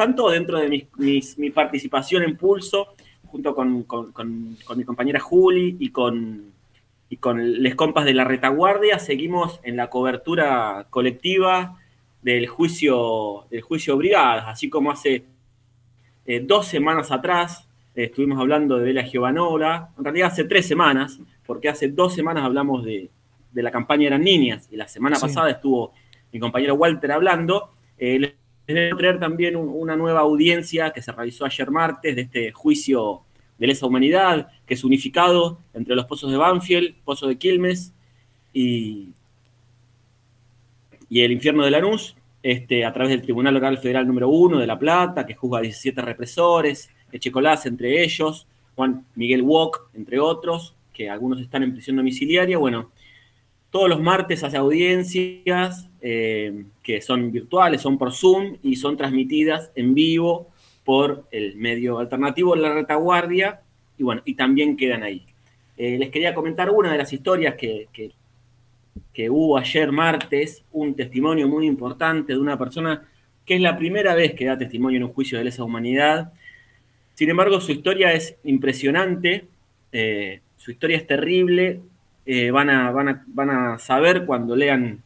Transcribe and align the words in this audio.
tanto, 0.00 0.30
dentro 0.30 0.58
de 0.58 0.86
mi 1.36 1.50
participación 1.50 2.22
en 2.22 2.38
Pulso, 2.38 2.94
junto 3.26 3.54
con, 3.54 3.86
mi 4.76 4.84
compañera 4.84 5.20
Juli 5.20 5.76
y 5.78 5.90
con, 5.90 6.52
y 7.10 7.18
con 7.18 7.62
les 7.62 7.74
compas 7.74 8.06
de 8.06 8.14
la 8.14 8.24
retaguardia, 8.24 8.98
seguimos 8.98 9.60
en 9.62 9.76
la 9.76 9.90
cobertura 9.90 10.86
colectiva 10.88 11.78
del 12.22 12.46
juicio, 12.46 13.44
del 13.50 13.60
juicio 13.60 13.98
Brigadas, 13.98 14.46
así 14.48 14.70
como 14.70 14.90
hace 14.90 15.24
eh, 16.24 16.40
dos 16.40 16.66
semanas 16.66 17.10
atrás 17.10 17.68
eh, 17.94 18.04
estuvimos 18.04 18.40
hablando 18.40 18.78
de 18.78 18.94
la 18.94 19.02
Giovanola, 19.02 19.90
en 19.98 20.04
realidad 20.04 20.28
hace 20.28 20.44
tres 20.44 20.66
semanas, 20.66 21.20
porque 21.44 21.68
hace 21.68 21.88
dos 21.88 22.14
semanas 22.14 22.44
hablamos 22.44 22.86
de, 22.86 23.10
la 23.52 23.70
campaña 23.70 24.06
Eran 24.06 24.22
Niñas, 24.22 24.66
y 24.70 24.76
la 24.76 24.88
semana 24.88 25.18
pasada 25.18 25.50
estuvo 25.50 25.92
mi 26.32 26.40
compañero 26.40 26.74
Walter 26.74 27.12
hablando. 27.12 27.74
Eh, 27.98 28.18
les 28.18 28.39
a 28.76 28.96
traer 28.96 29.18
también 29.18 29.56
una 29.56 29.96
nueva 29.96 30.20
audiencia 30.20 30.90
que 30.90 31.02
se 31.02 31.12
realizó 31.12 31.44
ayer 31.44 31.70
martes 31.70 32.16
de 32.16 32.22
este 32.22 32.52
juicio 32.52 33.22
de 33.58 33.66
lesa 33.66 33.86
humanidad, 33.86 34.48
que 34.66 34.74
es 34.74 34.84
unificado 34.84 35.60
entre 35.74 35.94
los 35.94 36.06
pozos 36.06 36.30
de 36.30 36.38
Banfield, 36.38 36.94
Pozo 37.04 37.28
de 37.28 37.36
Quilmes 37.36 37.92
y, 38.52 39.10
y 41.08 41.20
el 41.20 41.32
infierno 41.32 41.64
de 41.64 41.70
Lanús, 41.70 42.16
este, 42.42 42.86
a 42.86 42.92
través 42.92 43.10
del 43.10 43.22
Tribunal 43.22 43.52
Local 43.52 43.78
Federal 43.78 44.06
número 44.06 44.30
1 44.30 44.58
de 44.58 44.66
La 44.66 44.78
Plata, 44.78 45.26
que 45.26 45.34
juzga 45.34 45.58
a 45.58 45.62
17 45.62 46.00
represores, 46.00 46.90
Echecolás 47.12 47.66
entre 47.66 48.02
ellos, 48.02 48.46
Juan 48.76 49.04
Miguel 49.14 49.42
Wok, 49.42 49.90
entre 49.94 50.18
otros, 50.18 50.74
que 50.92 51.10
algunos 51.10 51.40
están 51.40 51.62
en 51.62 51.72
prisión 51.72 51.96
domiciliaria. 51.96 52.56
Bueno, 52.56 52.92
todos 53.70 53.88
los 53.88 54.00
martes 54.00 54.42
hace 54.42 54.56
audiencias 54.56 55.88
eh, 56.02 56.64
que 56.82 57.00
son 57.00 57.30
virtuales, 57.30 57.80
son 57.80 57.98
por 57.98 58.12
Zoom 58.12 58.56
y 58.62 58.76
son 58.76 58.96
transmitidas 58.96 59.70
en 59.74 59.94
vivo 59.94 60.48
por 60.84 61.26
el 61.30 61.56
medio 61.56 61.98
alternativo 61.98 62.56
La 62.56 62.74
Retaguardia 62.74 63.60
y 63.96 64.02
bueno, 64.02 64.22
y 64.24 64.34
también 64.34 64.76
quedan 64.76 65.02
ahí. 65.02 65.24
Eh, 65.76 65.98
les 65.98 66.10
quería 66.10 66.34
comentar 66.34 66.70
una 66.70 66.92
de 66.92 66.98
las 66.98 67.12
historias 67.12 67.54
que, 67.54 67.88
que, 67.92 68.10
hubo 69.28 69.58
ayer 69.58 69.92
martes, 69.92 70.64
un 70.72 70.94
testimonio 70.94 71.46
muy 71.46 71.66
importante 71.66 72.32
de 72.32 72.38
una 72.38 72.58
persona 72.58 73.06
que 73.44 73.56
es 73.56 73.60
la 73.60 73.76
primera 73.76 74.14
vez 74.14 74.32
que 74.32 74.46
da 74.46 74.56
testimonio 74.56 74.96
en 74.96 75.04
un 75.04 75.12
juicio 75.12 75.36
de 75.36 75.44
lesa 75.44 75.62
humanidad. 75.62 76.32
Sin 77.14 77.28
embargo, 77.28 77.60
su 77.60 77.72
historia 77.72 78.14
es 78.14 78.36
impresionante, 78.44 79.46
eh, 79.92 80.40
su 80.56 80.70
historia 80.70 80.96
es 80.96 81.06
terrible, 81.06 81.80
eh, 82.26 82.50
van, 82.50 82.70
a, 82.70 82.90
van, 82.90 83.08
a, 83.08 83.24
van 83.28 83.50
a 83.50 83.78
saber 83.78 84.24
cuando 84.26 84.54
lean 84.54 85.02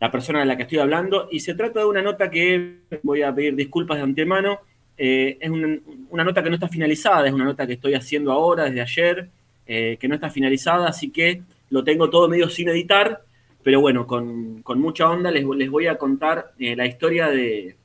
la 0.00 0.10
persona 0.10 0.40
de 0.40 0.46
la 0.46 0.56
que 0.56 0.62
estoy 0.62 0.78
hablando, 0.78 1.28
y 1.30 1.40
se 1.40 1.54
trata 1.54 1.80
de 1.80 1.86
una 1.86 2.00
nota 2.00 2.30
que 2.30 2.78
voy 3.02 3.22
a 3.22 3.34
pedir 3.34 3.54
disculpas 3.54 3.98
de 3.98 4.04
antemano, 4.04 4.60
eh, 4.96 5.36
es 5.40 5.50
una, 5.50 6.24
nota 6.24 6.42
que 6.42 6.48
no 6.48 6.54
está 6.54 6.68
finalizada, 6.68 7.26
es 7.26 7.34
una 7.34 7.44
nota 7.44 7.66
que 7.66 7.74
estoy 7.74 7.94
haciendo 7.94 8.32
ahora, 8.32 8.64
desde 8.64 8.80
ayer, 8.80 9.28
eh, 9.66 9.98
que 10.00 10.08
no 10.08 10.14
está 10.14 10.30
finalizada, 10.30 10.88
así 10.88 11.10
que 11.10 11.42
lo 11.68 11.84
tengo 11.84 12.08
todo 12.08 12.28
medio 12.28 12.48
sin 12.48 12.68
editar, 12.68 13.22
pero 13.62 13.80
bueno, 13.82 14.06
con, 14.06 14.62
mucha 14.76 15.10
onda 15.10 15.30
les, 15.30 15.44
les, 15.44 15.70
voy 15.70 15.86
a 15.86 15.98
contar 15.98 16.54
la 16.58 16.86
historia 16.86 17.28
de 17.28 17.76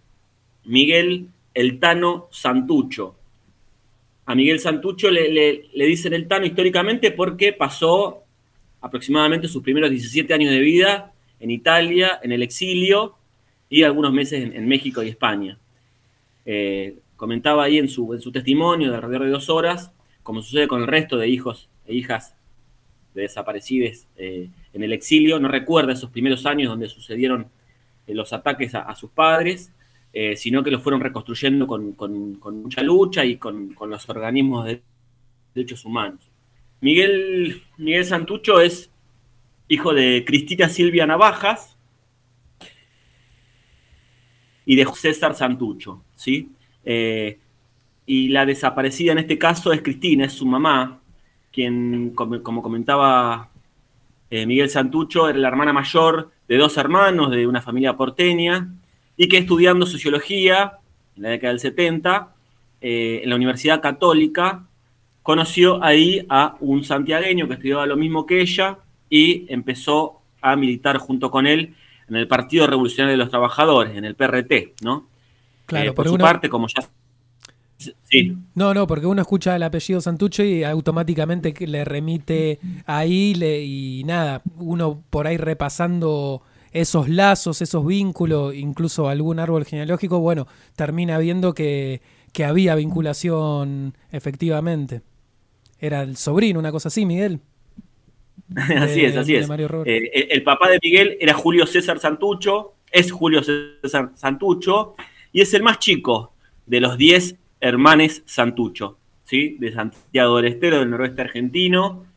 Miguel 0.64 1.28
El 1.54 1.80
Tano 1.80 2.28
Santucho. 2.32 3.16
A 4.26 4.36
Miguel 4.36 4.60
Santucho 4.60 5.12
le, 5.12 5.30
le 5.30 5.86
dicen 5.86 6.14
el 6.14 6.28
Tano 6.30 6.46
históricamente 6.46 7.12
porque 7.12 7.52
pasó 7.52 8.25
aproximadamente 8.86 9.48
sus 9.48 9.64
primeros 9.64 9.90
17 9.90 10.34
años 10.34 10.52
de 10.52 10.60
vida 10.60 11.14
en 11.40 11.52
Italia, 11.52 12.20
en 12.24 12.32
el 12.32 12.44
exilio 12.44 13.16
y 13.70 13.84
algunos 13.84 14.14
meses 14.14 14.52
en, 14.54 14.68
México 14.68 15.04
y 15.04 15.10
España 15.10 15.58
comentaba 17.16 17.64
ahí 17.64 17.78
en 17.78 17.88
su, 17.88 18.14
en 18.14 18.22
su 18.22 18.32
testimonio 18.32 18.90
de 18.90 18.98
alrededor 18.98 19.26
de 19.26 19.32
dos 19.32 19.50
horas, 19.50 19.92
como 20.24 20.42
sucede 20.42 20.68
con 20.68 20.82
el 20.82 20.88
resto 20.88 21.18
de 21.18 21.28
hijos 21.28 21.70
e 21.86 21.96
hijas 21.96 22.36
de 23.14 23.24
desaparecidos 23.24 24.08
eh, 24.18 24.50
en 24.74 24.84
el 24.84 24.92
exilio, 24.92 25.40
no 25.40 25.48
recuerda 25.48 25.94
esos 25.94 26.10
primeros 26.10 26.46
años 26.46 26.70
donde 26.70 26.90
sucedieron 26.90 27.48
eh, 28.08 28.14
los 28.14 28.34
ataques 28.34 28.76
a, 28.76 28.94
sus 28.96 29.10
padres, 29.12 29.72
eh, 30.12 30.36
sino 30.36 30.64
que 30.64 30.72
los 30.72 30.82
fueron 30.82 31.02
reconstruyendo 31.02 31.66
con, 31.68 31.96
mucha 32.62 32.82
lucha 32.84 33.24
y 33.24 33.38
con, 33.38 33.76
los 33.88 34.10
organismos 34.10 34.66
de 34.66 34.82
derechos 35.54 35.86
humanos. 35.86 36.30
Miguel, 36.82 37.64
Miguel 37.78 38.06
Santucho 38.06 38.60
es 38.62 38.92
hijo 39.68 39.94
de 39.94 40.24
Cristina 40.26 40.70
Silvia 40.70 41.06
Navajas 41.06 41.78
y 44.66 44.76
de 44.76 44.86
César 44.94 45.36
Santucho, 45.36 46.04
¿sí? 46.16 46.52
Eh, 46.84 47.40
y 48.06 48.30
la 48.30 48.46
desaparecida 48.46 49.14
en 49.14 49.20
este 49.20 49.38
caso 49.38 49.74
es 49.74 49.82
Cristina, 49.82 50.26
es 50.26 50.34
su 50.34 50.46
mamá, 50.46 51.00
quien, 51.52 52.12
como, 52.12 52.62
comentaba 52.62 53.50
eh, 54.30 54.46
Miguel 54.46 54.70
Santucho, 54.70 55.28
era 55.30 55.40
la 55.40 55.48
hermana 55.48 55.74
mayor 55.74 56.32
de 56.48 56.58
dos 56.58 56.78
hermanos 56.78 57.32
de 57.32 57.48
una 57.48 57.62
familia 57.62 57.96
porteña 57.96 58.70
y 59.18 59.28
que 59.28 59.38
estudiando 59.38 59.86
sociología 59.86 60.80
en 61.16 61.24
la 61.24 61.30
década 61.30 61.54
del 61.54 61.60
70 61.60 62.36
eh, 62.82 63.22
en 63.24 63.30
la 63.30 63.36
Universidad 63.36 63.82
Católica 63.82 64.68
conoció 65.26 65.84
ahí 65.84 66.24
a 66.30 66.56
un 66.60 66.84
santiagueño 66.84 67.48
que 67.48 67.56
estudiaba 67.56 67.88
lo 67.88 67.98
mismo 67.98 68.28
que 68.28 68.42
ella 68.42 68.78
y 69.10 69.52
empezó 69.52 70.22
a 70.40 70.56
militar 70.56 71.00
junto 71.00 71.32
con 71.32 71.48
él 71.48 71.74
en 72.08 72.16
el 72.16 72.28
Partido 72.28 72.68
Revolucionario 72.68 73.14
de 73.14 73.18
los 73.18 73.32
Trabajadores, 73.32 73.98
en 73.98 74.06
el 74.06 74.14
PRT, 74.14 74.76
¿no? 74.84 75.08
Claro, 75.66 75.90
eh, 75.90 75.94
por 75.94 76.08
su 76.08 76.20
parte, 76.20 76.48
como 76.48 76.68
ya. 76.68 76.88
Sí. 78.04 78.38
No, 78.54 78.76
no, 78.76 78.86
porque 78.86 79.08
uno 79.08 79.20
escucha 79.20 79.56
el 79.56 79.64
apellido 79.64 80.00
Santucho 80.00 80.44
y 80.44 80.64
automáticamente 80.64 81.56
le 81.66 81.84
remite 81.84 82.60
ahí 82.86 83.34
y 83.34 84.04
nada, 84.06 84.44
uno 84.58 85.02
por 85.10 85.26
ahí 85.26 85.38
repasando 85.38 86.44
esos 86.72 87.10
lazos, 87.10 87.64
esos 87.64 87.84
vínculos, 87.84 88.54
incluso 88.54 89.10
algún 89.10 89.40
árbol 89.40 89.66
genealógico, 89.66 90.20
bueno, 90.20 90.46
termina 90.76 91.18
viendo 91.18 91.56
que, 91.56 92.04
había 92.46 92.76
vinculación 92.76 93.98
efectivamente. 94.12 95.02
Era 95.86 96.02
el 96.02 96.18
sobrino, 96.18 96.58
una 96.60 96.72
cosa 96.72 96.88
así, 96.88 97.06
Miguel. 97.06 97.42
así 98.56 99.06
es, 99.06 99.16
así 99.16 99.36
es. 99.36 99.48
Eh, 99.86 100.28
el, 100.32 100.42
papá 100.42 100.68
de 100.68 100.80
Miguel 100.82 101.16
era 101.20 101.36
Julio 101.36 101.68
César 101.68 102.00
Santucho, 102.00 102.74
es 102.92 103.12
Julio 103.12 103.44
César 103.44 104.12
Santucho, 104.16 104.96
y 105.32 105.42
es 105.42 105.54
el 105.54 105.62
más 105.62 105.78
chico 105.78 106.34
de 106.66 106.80
los 106.80 106.98
10 106.98 107.36
hermanes 107.60 108.24
Santucho, 108.26 108.98
¿sí? 109.26 109.58
de 109.60 109.74
Santiago 109.74 110.38
del 110.38 110.46
Estero, 110.46 110.80
del 110.80 110.90
noroeste 110.90 111.22
argentino. 111.22 112.08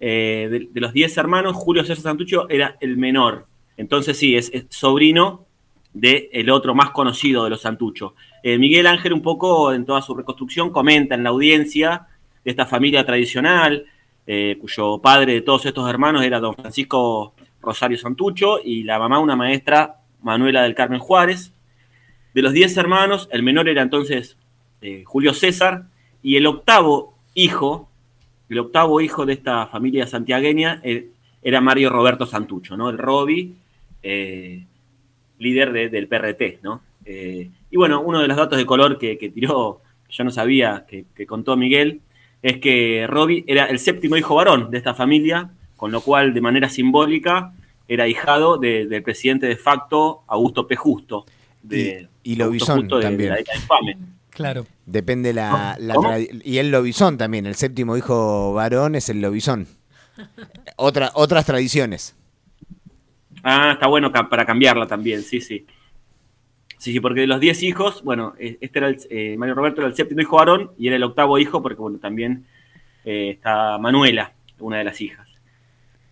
Eh, 0.00 0.68
de, 0.72 0.80
los 0.80 0.94
10 0.94 1.16
hermanos, 1.18 1.54
Julio 1.56 1.84
César 1.84 2.04
Santucho 2.04 2.48
era 2.48 2.78
el 2.80 2.96
menor. 2.96 3.46
Entonces 3.76 4.16
sí, 4.16 4.34
es, 4.34 4.50
sobrino 4.70 5.44
del 5.92 6.30
el 6.32 6.48
otro 6.48 6.74
más 6.74 6.90
conocido 6.90 7.44
de 7.44 7.50
los 7.50 7.60
Santucho. 7.60 8.14
Eh, 8.42 8.58
Miguel 8.58 8.86
Ángel 8.86 9.12
un 9.12 9.20
poco 9.20 9.74
en 9.74 9.84
toda 9.84 10.00
su 10.00 10.14
reconstrucción 10.14 10.70
comenta 10.70 11.14
en 11.14 11.22
la 11.22 11.30
audiencia 11.30 12.08
de 12.44 12.50
esta 12.50 12.66
familia 12.66 13.04
tradicional, 13.04 13.86
eh, 14.26 14.56
cuyo 14.60 14.98
padre 14.98 15.34
de 15.34 15.40
todos 15.42 15.66
estos 15.66 15.88
hermanos 15.88 16.24
era 16.24 16.40
don 16.40 16.54
Francisco 16.54 17.34
Rosario 17.60 17.98
Santucho 17.98 18.58
y 18.62 18.82
la 18.82 18.98
mamá 18.98 19.18
una 19.18 19.36
maestra 19.36 19.96
Manuela 20.22 20.62
del 20.62 20.74
Carmen 20.74 20.98
Juárez. 20.98 21.52
De 22.32 22.42
los 22.42 22.52
diez 22.52 22.76
hermanos, 22.76 23.28
el 23.32 23.42
menor 23.42 23.68
era 23.68 23.82
entonces 23.82 24.36
eh, 24.80 25.02
Julio 25.06 25.34
César, 25.34 25.84
y 26.22 26.36
el 26.36 26.46
octavo 26.46 27.14
hijo, 27.34 27.88
el 28.48 28.58
octavo 28.58 29.00
hijo 29.00 29.26
de 29.26 29.34
esta 29.34 29.66
familia 29.66 30.06
santiagueña 30.06 30.80
eh, 30.82 31.10
era 31.42 31.60
Mario 31.60 31.90
Roberto 31.90 32.24
Santucho, 32.24 32.76
¿no? 32.76 32.88
El 32.88 32.98
Robi, 32.98 33.54
líder 35.38 35.90
del 35.90 36.08
PRT, 36.08 36.60
¿no? 36.62 36.82
y 37.74 37.76
bueno, 37.76 38.00
uno 38.00 38.20
de 38.20 38.28
los 38.28 38.36
datos 38.36 38.56
de 38.56 38.64
color 38.64 38.98
que, 38.98 39.16
tiró, 39.16 39.80
yo 40.08 40.24
no 40.24 40.30
sabía, 40.30 40.86
que, 40.86 41.26
contó 41.26 41.56
Miguel, 41.56 42.00
es 42.44 42.58
que 42.58 43.06
Robi 43.08 43.42
era 43.46 43.64
el 43.64 43.78
séptimo 43.78 44.18
hijo 44.18 44.34
varón 44.34 44.70
de 44.70 44.76
esta 44.76 44.92
familia, 44.92 45.50
con 45.76 45.90
lo 45.90 46.02
cual, 46.02 46.34
de 46.34 46.42
manera 46.42 46.68
simbólica, 46.68 47.54
era 47.88 48.06
hijado 48.06 48.58
del 48.58 49.02
presidente 49.02 49.46
de 49.46 49.56
facto 49.56 50.24
Augusto 50.26 50.66
P. 50.66 50.76
Justo, 50.76 51.24
de, 51.62 52.06
y, 52.22 52.36
Lobizón 52.36 52.86
también. 52.86 53.34
Claro. 54.28 54.66
Depende 54.84 55.32
la, 55.32 55.78
y 56.44 56.58
el 56.58 56.70
Lobizón 56.70 57.16
también, 57.16 57.46
el 57.46 57.54
séptimo 57.54 57.96
hijo 57.96 58.52
varón 58.52 58.94
es 58.94 59.08
el 59.08 59.22
Lobizón. 59.22 59.66
Otra, 60.76 61.12
otras 61.14 61.46
tradiciones. 61.46 62.14
Ah, 63.42 63.70
está 63.72 63.86
bueno 63.86 64.12
para 64.12 64.44
cambiarla 64.44 64.86
también, 64.86 65.22
sí, 65.22 65.40
sí. 65.40 65.64
Sí, 66.84 66.92
sí, 66.92 67.00
porque 67.00 67.22
de 67.22 67.26
los 67.26 67.40
diez 67.40 67.62
hijos, 67.62 68.02
bueno, 68.04 68.34
e, 68.38 68.58
este 68.60 68.78
era 68.78 68.88
el, 68.88 68.98
eh, 69.08 69.36
Mario 69.38 69.54
Roberto 69.54 69.80
era 69.80 69.88
el 69.88 69.96
séptimo 69.96 70.20
hijo 70.20 70.36
varón 70.36 70.72
y 70.76 70.88
era 70.88 70.96
el 70.96 71.02
octavo 71.02 71.38
hijo 71.38 71.62
porque, 71.62 71.80
bueno, 71.80 71.96
también 71.96 72.44
eh, 73.06 73.30
está 73.30 73.78
Manuela, 73.78 74.34
una 74.58 74.76
de 74.76 74.84
las 74.84 75.00
hijas. 75.00 75.26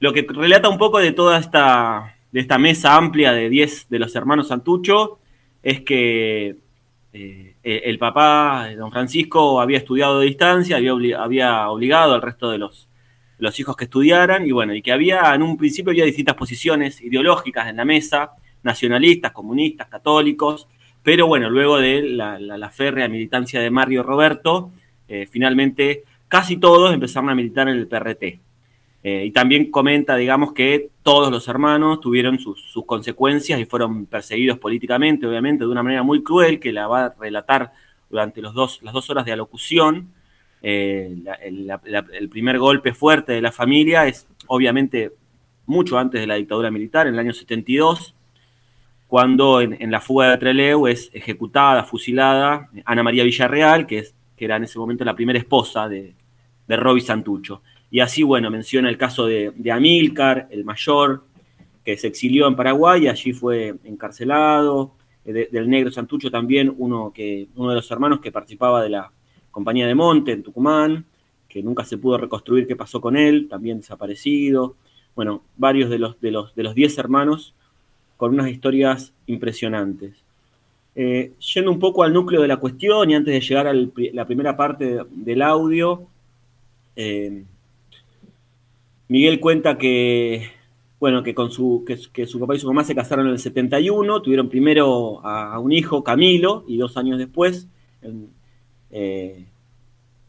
Lo 0.00 0.14
que 0.14 0.26
relata 0.26 0.70
un 0.70 0.78
poco 0.78 0.98
de 0.98 1.12
toda 1.12 1.38
esta, 1.38 2.16
de 2.30 2.40
esta 2.40 2.56
mesa 2.56 2.96
amplia 2.96 3.34
de 3.34 3.50
diez 3.50 3.86
de 3.90 3.98
los 3.98 4.16
hermanos 4.16 4.48
Santucho 4.48 5.18
es 5.62 5.82
que 5.82 6.56
eh, 7.12 7.54
el 7.62 7.98
papá, 7.98 8.70
don 8.74 8.90
Francisco, 8.90 9.60
había 9.60 9.76
estudiado 9.76 10.20
de 10.20 10.26
distancia, 10.26 10.78
había, 10.78 11.22
había 11.22 11.68
obligado 11.68 12.14
al 12.14 12.22
resto 12.22 12.50
de 12.50 12.56
los, 12.56 12.88
los 13.36 13.60
hijos 13.60 13.76
que 13.76 13.84
estudiaran, 13.84 14.46
y 14.46 14.52
bueno, 14.52 14.74
y 14.74 14.80
que 14.80 14.92
había, 14.92 15.34
en 15.34 15.42
un 15.42 15.58
principio 15.58 15.90
había 15.90 16.06
distintas 16.06 16.34
posiciones 16.34 17.02
ideológicas 17.02 17.68
en 17.68 17.76
la 17.76 17.84
mesa, 17.84 18.30
nacionalistas, 18.62 19.32
comunistas, 19.32 19.88
católicos, 19.88 20.68
pero 21.02 21.26
bueno, 21.26 21.50
luego 21.50 21.78
de 21.78 22.02
la, 22.02 22.70
férrea 22.70 23.08
militancia 23.08 23.60
de 23.60 23.70
Mario 23.70 24.02
Roberto, 24.02 24.70
eh, 25.08 25.26
finalmente 25.30 26.04
casi 26.28 26.56
todos 26.56 26.94
empezaron 26.94 27.30
a 27.30 27.34
militar 27.34 27.68
en 27.68 27.76
el 27.76 27.88
PRT. 27.88 28.40
Eh, 29.04 29.24
y 29.26 29.30
también 29.32 29.70
comenta, 29.70 30.14
digamos, 30.14 30.52
que 30.52 30.90
todos 31.02 31.30
los 31.32 31.48
hermanos 31.48 32.00
tuvieron 32.00 32.38
sus, 32.38 32.62
consecuencias 32.86 33.58
y 33.58 33.64
fueron 33.64 34.06
perseguidos 34.06 34.58
políticamente, 34.58 35.26
obviamente, 35.26 35.64
de 35.64 35.70
una 35.70 35.82
manera 35.82 36.04
muy 36.04 36.22
cruel, 36.22 36.60
que 36.60 36.72
la 36.72 36.86
va 36.86 37.06
a 37.06 37.14
relatar 37.18 37.72
durante 38.08 38.40
los 38.40 38.54
dos, 38.54 38.80
las 38.82 38.94
dos 38.94 39.10
horas 39.10 39.24
de 39.24 39.32
alocución. 39.32 40.12
Eh, 40.62 41.16
el, 41.42 42.28
primer 42.28 42.60
golpe 42.60 42.94
fuerte 42.94 43.32
de 43.32 43.42
la 43.42 43.50
familia 43.50 44.06
es, 44.06 44.28
obviamente, 44.46 45.12
mucho 45.66 45.98
antes 45.98 46.20
de 46.20 46.26
la 46.28 46.36
dictadura 46.36 46.70
militar, 46.70 47.08
en 47.08 47.14
el 47.14 47.20
año 47.20 47.32
72, 47.32 48.14
cuando 49.12 49.60
en, 49.60 49.90
la 49.90 50.00
fuga 50.00 50.30
de 50.30 50.38
Trelew 50.38 50.86
es 50.86 51.10
ejecutada, 51.12 51.84
fusilada, 51.84 52.70
Ana 52.86 53.02
María 53.02 53.24
Villarreal, 53.24 53.86
que, 53.86 53.98
es, 53.98 54.14
que 54.34 54.46
era 54.46 54.56
en 54.56 54.64
ese 54.64 54.78
momento 54.78 55.04
la 55.04 55.14
primera 55.14 55.38
esposa 55.38 55.86
de, 55.86 56.14
de 56.66 56.76
Roby 56.78 57.02
Santucho. 57.02 57.60
Y 57.90 58.00
así, 58.00 58.22
bueno, 58.22 58.50
menciona 58.50 58.88
el 58.88 58.96
caso 58.96 59.26
de, 59.26 59.52
Amílcar, 59.70 60.48
el 60.50 60.64
mayor, 60.64 61.24
que 61.84 61.98
se 61.98 62.06
exilió 62.06 62.48
en 62.48 62.56
Paraguay 62.56 63.04
y 63.04 63.08
allí 63.08 63.34
fue 63.34 63.74
encarcelado. 63.84 64.94
Eh, 65.26 65.46
del 65.52 65.68
negro 65.68 65.90
Santucho 65.90 66.30
también, 66.30 66.74
uno, 66.78 67.12
que, 67.14 67.48
uno 67.54 67.68
de 67.68 67.74
los 67.74 67.90
hermanos 67.90 68.18
que 68.20 68.32
participaba 68.32 68.82
de 68.82 68.88
la 68.88 69.12
Compañía 69.50 69.86
de 69.86 69.94
Monte 69.94 70.32
en 70.32 70.42
Tucumán, 70.42 71.04
que 71.50 71.62
nunca 71.62 71.84
se 71.84 71.98
pudo 71.98 72.16
reconstruir 72.16 72.66
qué 72.66 72.76
pasó 72.76 72.98
con 73.02 73.18
él, 73.18 73.46
también 73.50 73.76
desaparecido. 73.76 74.74
Bueno, 75.14 75.42
varios 75.58 75.90
de 75.90 75.98
los, 75.98 76.18
de 76.18 76.30
los, 76.30 76.54
de 76.54 76.62
los 76.62 76.74
diez 76.74 76.96
hermanos 76.96 77.54
con 78.22 78.34
unas 78.34 78.50
historias 78.50 79.12
impresionantes. 79.26 80.14
Eh, 80.94 81.32
yendo 81.54 81.72
un 81.72 81.80
poco 81.80 82.04
al 82.04 82.12
núcleo 82.12 82.40
de 82.40 82.46
la 82.46 82.58
cuestión 82.58 83.10
y 83.10 83.16
antes 83.16 83.34
de 83.34 83.40
llegar 83.40 83.66
a 83.66 83.74
la 83.74 84.26
primera 84.26 84.56
parte 84.56 85.00
del 85.10 85.42
audio, 85.42 86.06
eh, 86.94 87.42
Miguel 89.08 89.40
cuenta 89.40 89.76
que, 89.76 90.52
bueno, 91.00 91.24
que, 91.24 91.34
con 91.34 91.50
su, 91.50 91.84
que, 91.84 92.26
su 92.28 92.38
papá 92.38 92.54
y 92.54 92.60
su 92.60 92.68
mamá 92.68 92.84
se 92.84 92.94
casaron 92.94 93.26
en 93.26 93.32
el 93.32 93.40
71, 93.40 94.22
tuvieron 94.22 94.48
primero 94.48 95.20
a, 95.26 95.58
un 95.58 95.72
hijo, 95.72 96.04
Camilo, 96.04 96.62
y 96.68 96.76
dos 96.76 96.96
años 96.96 97.18
después 97.18 97.66
eh, 98.92 99.46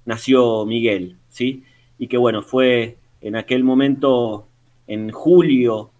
nació 0.04 0.66
Miguel, 0.66 1.18
¿sí? 1.30 1.62
Y 2.00 2.07
que, 2.07 2.18
bueno, 2.18 2.42
fue 2.42 2.98
en 3.22 3.36
aquel 3.36 3.63
momento, 3.63 4.48
en 4.88 5.12
julio 5.12 5.92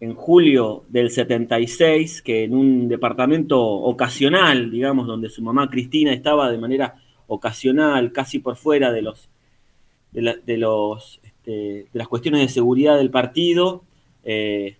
en 0.00 0.14
julio 0.14 0.84
del 0.88 1.10
76, 1.10 2.22
que 2.22 2.44
en 2.44 2.54
un 2.54 2.88
departamento 2.88 3.60
ocasional, 3.60 4.70
digamos, 4.70 5.06
donde 5.06 5.28
su 5.28 5.42
mamá 5.42 5.68
Cristina 5.68 6.12
estaba 6.12 6.50
de 6.50 6.58
manera 6.58 6.96
ocasional, 7.26 8.12
casi 8.12 8.38
por 8.38 8.56
fuera 8.56 8.92
de 8.92 9.02
los 9.02 9.28
de, 10.12 10.56
los 10.56 11.20
este, 11.22 11.50
de 11.92 11.98
las 11.98 12.08
cuestiones 12.08 12.40
de 12.40 12.48
seguridad 12.48 12.96
del 12.96 13.10
partido, 13.10 13.84
eh, 14.24 14.76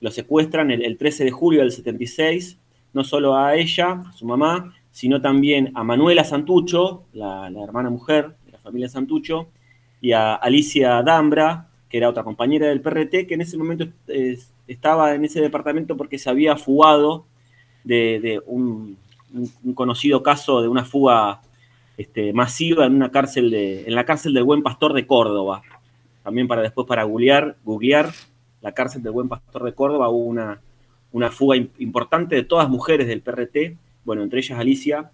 lo 0.00 0.10
secuestran 0.10 0.70
el, 0.70 0.96
13 0.98 1.24
de 1.24 1.30
julio 1.30 1.60
del 1.60 1.72
76, 1.72 2.58
no 2.92 3.04
solo 3.04 3.36
a 3.36 3.56
ella, 3.56 4.02
a 4.06 4.12
su 4.12 4.26
mamá, 4.26 4.74
sino 4.90 5.20
también 5.20 5.72
a 5.74 5.84
Manuela 5.84 6.24
Santucho, 6.24 7.04
la, 7.12 7.50
hermana 7.62 7.90
mujer 7.90 8.36
de 8.44 8.52
la 8.52 8.58
familia 8.58 8.88
Santucho, 8.88 9.48
y 10.00 10.12
a 10.12 10.34
Alicia 10.34 11.02
Dambra, 11.02 11.65
que 11.88 11.98
era 11.98 12.08
otra 12.08 12.24
compañera 12.24 12.66
del 12.68 12.80
PRT, 12.80 13.26
que 13.26 13.34
en 13.34 13.40
ese 13.40 13.56
momento 13.56 13.86
estaba 14.66 15.14
en 15.14 15.24
ese 15.24 15.40
departamento 15.40 15.96
porque 15.96 16.18
se 16.18 16.28
había 16.28 16.56
fugado 16.56 17.26
de, 17.84 18.42
un, 18.46 18.96
conocido 19.74 20.22
caso 20.22 20.60
de 20.60 20.68
una 20.68 20.84
fuga 20.84 21.40
este, 21.96 22.32
masiva 22.32 22.86
en 22.86 22.94
una 22.94 23.10
cárcel 23.10 23.50
de, 23.50 23.84
en 23.86 23.94
la 23.94 24.04
cárcel 24.04 24.34
del 24.34 24.44
Buen 24.44 24.62
Pastor 24.62 24.92
de 24.92 25.06
Córdoba. 25.06 25.62
También 26.22 26.48
para 26.48 26.62
después 26.62 26.86
para 26.86 27.04
googlear, 27.04 27.56
googlear 27.64 28.10
la 28.60 28.72
cárcel 28.72 29.02
del 29.02 29.12
Buen 29.12 29.28
Pastor 29.28 29.62
de 29.62 29.74
Córdoba 29.74 30.08
hubo 30.08 30.24
una, 30.24 30.60
una 31.12 31.30
fuga 31.30 31.56
importante 31.78 32.34
de 32.34 32.42
todas 32.42 32.68
mujeres 32.68 33.06
del 33.06 33.20
PRT, 33.22 33.76
bueno, 34.04 34.22
entre 34.22 34.40
ellas 34.40 34.58
Alicia, 34.58 35.10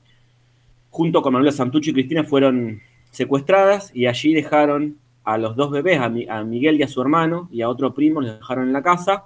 junto 0.90 1.22
con 1.22 1.34
Manuela 1.34 1.52
Santucho 1.52 1.90
y 1.90 1.94
Cristina 1.94 2.24
fueron 2.24 2.80
secuestradas 3.10 3.94
y 3.94 4.06
allí 4.06 4.32
dejaron 4.32 4.98
a 5.24 5.38
los 5.38 5.56
dos 5.56 5.70
bebés, 5.70 6.00
a, 6.00 6.08
Miguel 6.08 6.78
y 6.78 6.82
a 6.82 6.88
su 6.88 7.00
hermano 7.00 7.48
y 7.52 7.62
a 7.62 7.68
otro 7.68 7.94
primo, 7.94 8.20
los 8.20 8.38
dejaron 8.38 8.66
en 8.66 8.72
la 8.72 8.82
casa, 8.82 9.24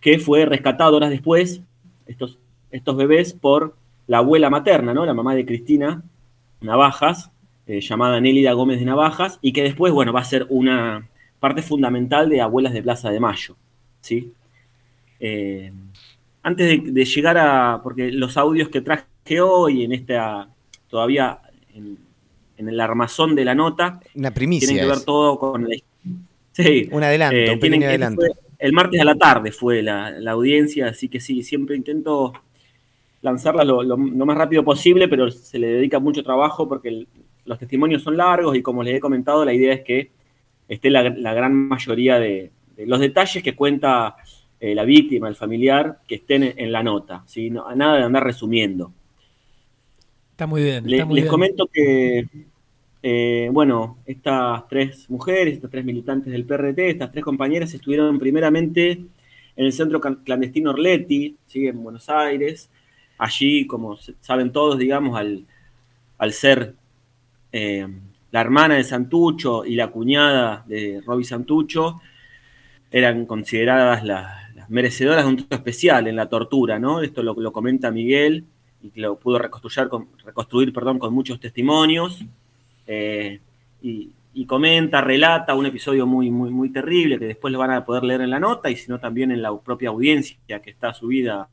que 0.00 0.18
fue 0.18 0.44
rescatado 0.44 0.96
horas 0.96 1.10
después, 1.10 1.62
estos, 2.06 2.38
estos 2.70 2.96
bebés, 2.96 3.32
por 3.32 3.74
la 4.06 4.18
abuela 4.18 4.50
materna, 4.50 4.94
¿no? 4.94 5.06
La 5.06 5.14
mamá 5.14 5.34
de 5.34 5.46
Cristina 5.46 6.02
Navajas, 6.60 7.30
eh, 7.66 7.80
llamada 7.80 8.20
Nélida 8.20 8.52
Gómez 8.52 8.78
de 8.78 8.84
Navajas, 8.84 9.38
y 9.42 9.52
que 9.52 9.62
después, 9.62 9.92
bueno, 9.92 10.12
va 10.12 10.20
a 10.20 10.24
ser 10.24 10.46
una 10.48 11.08
parte 11.40 11.62
fundamental 11.62 12.28
de 12.28 12.40
Abuelas 12.40 12.72
de 12.72 12.82
Plaza 12.82 13.10
de 13.10 13.20
Mayo, 13.20 13.56
¿sí? 14.00 14.32
Eh, 15.18 15.72
antes 16.42 16.94
de, 16.94 17.04
llegar 17.04 17.38
a, 17.38 17.80
porque 17.82 18.12
los 18.12 18.36
audios 18.36 18.68
que 18.68 18.80
traje 18.80 19.40
hoy 19.40 19.84
en 19.84 19.92
esta, 19.92 20.48
todavía 20.88 21.40
en 22.56 22.68
el 22.68 22.80
armazón 22.80 23.34
de 23.34 23.44
la 23.44 23.54
nota. 23.54 24.00
Una 24.14 24.32
primicia. 24.32 24.68
Tienen 24.68 24.84
que 24.84 24.90
ver 24.90 25.04
todo 25.04 25.38
con 25.38 25.68
la 25.68 25.76
Sí. 26.56 26.88
Un 26.90 27.02
adelanto, 27.02 27.36
eh, 27.36 27.52
un 27.52 27.60
pequeño 27.60 27.86
adelanto. 27.86 28.22
el 28.58 28.72
martes 28.72 28.98
a 28.98 29.04
la 29.04 29.14
tarde 29.14 29.52
fue 29.52 29.82
la, 29.82 30.16
audiencia, 30.30 30.88
así 30.88 31.08
que 31.08 31.20
sí, 31.20 31.42
siempre 31.42 31.76
intento 31.76 32.32
lanzarla 33.20 33.62
lo, 33.62 33.96
más 33.98 34.38
rápido 34.38 34.64
posible, 34.64 35.06
pero 35.06 35.30
se 35.30 35.58
le 35.58 35.66
dedica 35.66 35.98
mucho 35.98 36.22
trabajo 36.22 36.66
porque 36.66 37.06
los 37.44 37.58
testimonios 37.58 38.02
son 38.02 38.16
largos 38.16 38.56
y 38.56 38.62
como 38.62 38.82
les 38.82 38.96
he 38.96 39.00
comentado, 39.00 39.44
la 39.44 39.52
idea 39.52 39.74
es 39.74 39.82
que 39.82 40.10
esté 40.66 40.88
la, 40.88 41.02
gran 41.34 41.54
mayoría 41.54 42.18
de, 42.18 42.52
los 42.78 43.00
detalles 43.00 43.42
que 43.42 43.54
cuenta 43.54 44.16
eh, 44.58 44.74
la 44.74 44.84
víctima, 44.84 45.28
el 45.28 45.34
familiar, 45.34 45.98
que 46.08 46.14
estén 46.14 46.54
en, 46.56 46.72
la 46.72 46.82
nota, 46.82 47.22
¿sí? 47.26 47.50
nada 47.50 47.98
de 47.98 48.02
andar 48.02 48.24
resumiendo. 48.24 48.92
Está 50.36 50.46
muy 50.46 50.62
bien. 50.62 50.84
les 50.86 51.26
comento 51.30 51.66
que, 51.66 52.28
eh, 53.02 53.48
bueno, 53.50 53.96
estas 54.04 54.68
tres 54.68 55.08
mujeres, 55.08 55.54
estas 55.54 55.70
tres 55.70 55.82
militantes 55.82 56.30
del 56.30 56.44
PRT, 56.44 56.90
estas 56.90 57.10
tres 57.10 57.24
compañeras 57.24 57.72
estuvieron 57.72 58.18
primeramente 58.18 58.90
en 58.90 59.64
el 59.64 59.72
centro 59.72 59.98
clandestino 59.98 60.72
Orleti, 60.72 61.38
¿sí? 61.46 61.66
en 61.66 61.82
Buenos 61.82 62.10
Aires. 62.10 62.68
Allí, 63.16 63.66
como 63.66 63.96
saben 64.20 64.52
todos, 64.52 64.76
digamos, 64.76 65.18
al, 65.18 65.46
al 66.18 66.32
ser 66.34 66.74
eh, 67.50 67.88
la 68.30 68.40
hermana 68.42 68.74
de 68.74 68.84
Santucho 68.84 69.64
y 69.64 69.74
la 69.74 69.88
cuñada 69.88 70.66
de 70.68 71.00
Roby 71.00 71.24
Santucho, 71.24 72.02
eran 72.90 73.24
consideradas 73.24 74.04
las, 74.04 74.68
merecedoras 74.68 75.24
de 75.24 75.30
un 75.30 75.36
trato 75.38 75.54
especial 75.56 76.08
en 76.08 76.16
la 76.16 76.28
tortura, 76.28 76.78
¿no? 76.78 77.00
Esto 77.00 77.22
lo, 77.22 77.32
lo 77.32 77.52
comenta 77.52 77.90
Miguel 77.90 78.44
y 78.94 79.00
lo 79.00 79.16
pudo 79.16 79.38
reconstruir 79.38 79.88
con, 79.88 80.08
reconstruir, 80.24 80.72
perdón, 80.72 80.98
con 80.98 81.12
muchos 81.12 81.40
testimonios. 81.40 82.24
Eh, 82.86 83.40
y, 83.82 84.12
comenta, 84.46 85.00
relata 85.00 85.54
un 85.54 85.66
episodio 85.66 86.06
muy, 86.06 86.30
muy, 86.30 86.50
muy 86.50 86.70
terrible 86.70 87.18
que 87.18 87.24
después 87.24 87.50
lo 87.52 87.58
van 87.58 87.70
a 87.70 87.84
poder 87.84 88.04
leer 88.04 88.20
en 88.20 88.30
la 88.30 88.38
nota 88.38 88.70
y 88.70 88.76
sino 88.76 89.00
también 89.00 89.30
en 89.30 89.40
la 89.40 89.56
propia 89.58 89.88
audiencia 89.88 90.60
que 90.60 90.70
está 90.70 90.92
subida 90.92 91.48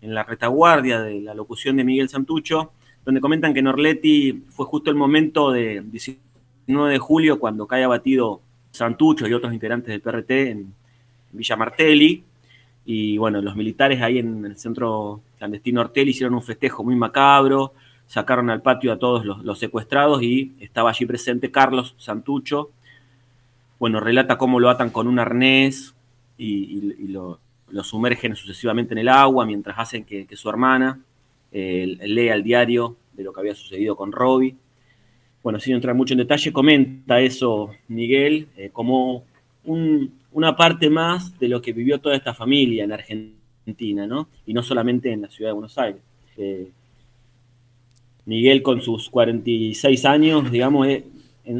en 0.00 0.12
la 0.12 0.24
retaguardia 0.24 1.00
de 1.00 1.20
la 1.20 1.34
locución 1.34 1.76
de 1.76 1.84
Miguel 1.84 2.08
Santucho, 2.08 2.72
donde 3.04 3.20
comentan 3.20 3.54
que 3.54 3.62
Norletti 3.62 4.44
fue 4.50 4.66
justo 4.66 4.90
el 4.90 4.96
momento 4.96 5.50
de 5.50 5.82
19 5.82 6.92
de 6.92 6.98
julio 6.98 7.38
cuando 7.38 7.66
cae 7.66 7.84
abatido 7.84 8.42
Santucho 8.70 9.28
y 9.28 9.32
otros 9.32 9.52
integrantes 9.52 9.88
del 9.88 10.00
PRT 10.00 10.30
en 10.30 10.74
Villa 11.32 11.56
Martelli. 11.56 12.24
Y 12.84 13.16
bueno, 13.16 13.40
los 13.40 13.56
militares 13.56 14.02
ahí 14.02 14.18
en 14.18 14.44
el 14.44 14.56
centro 14.56 15.22
clandestino 15.38 15.80
Ortel 15.80 16.08
hicieron 16.08 16.34
un 16.34 16.42
festejo 16.42 16.84
muy 16.84 16.96
macabro, 16.96 17.72
sacaron 18.06 18.50
al 18.50 18.62
patio 18.62 18.92
a 18.92 18.98
todos 18.98 19.24
los, 19.24 19.58
secuestrados 19.58 20.22
y 20.22 20.52
estaba 20.60 20.90
allí 20.90 21.06
presente 21.06 21.50
Carlos 21.50 21.94
Santucho. 21.96 22.70
Bueno, 23.78 24.00
relata 24.00 24.36
cómo 24.36 24.60
lo 24.60 24.68
atan 24.68 24.90
con 24.90 25.08
un 25.08 25.18
arnés 25.18 25.94
y, 26.36 27.08
lo, 27.08 27.40
sumergen 27.82 28.36
sucesivamente 28.36 28.94
en 28.94 28.98
el 28.98 29.08
agua 29.08 29.46
mientras 29.46 29.78
hacen 29.78 30.04
que, 30.04 30.26
su 30.36 30.48
hermana 30.48 31.00
eh, 31.52 31.96
lea 32.02 32.34
el 32.34 32.42
diario 32.42 32.96
de 33.14 33.24
lo 33.24 33.32
que 33.32 33.40
había 33.40 33.54
sucedido 33.54 33.96
con 33.96 34.12
Robbie. 34.12 34.56
Bueno, 35.42 35.58
sin 35.60 35.74
entrar 35.74 35.94
mucho 35.94 36.14
en 36.14 36.18
detalle, 36.18 36.52
comenta 36.52 37.20
eso 37.20 37.70
Miguel 37.88 38.48
eh, 38.56 38.70
como 39.64 40.08
una 40.32 40.56
parte 40.56 40.90
más 40.90 41.38
de 41.38 41.48
lo 41.48 41.62
que 41.62 41.72
vivió 41.72 42.00
toda 42.00 42.16
esta 42.16 42.34
familia 42.34 42.84
en 42.84 42.92
Argentina 42.92 43.44
¿no? 44.06 44.28
Y 44.46 44.52
no 44.52 44.62
solamente 44.62 45.12
en 45.12 45.22
la 45.22 45.30
ciudad 45.30 45.50
de 45.50 45.54
Buenos 45.54 45.78
Aires. 45.78 46.02
Eh, 46.36 46.70
Miguel 48.26 48.62
con 48.62 48.80
sus 48.80 49.10
46 49.10 50.04
años, 50.04 50.50
digamos, 50.50 50.86
eh, 50.88 51.04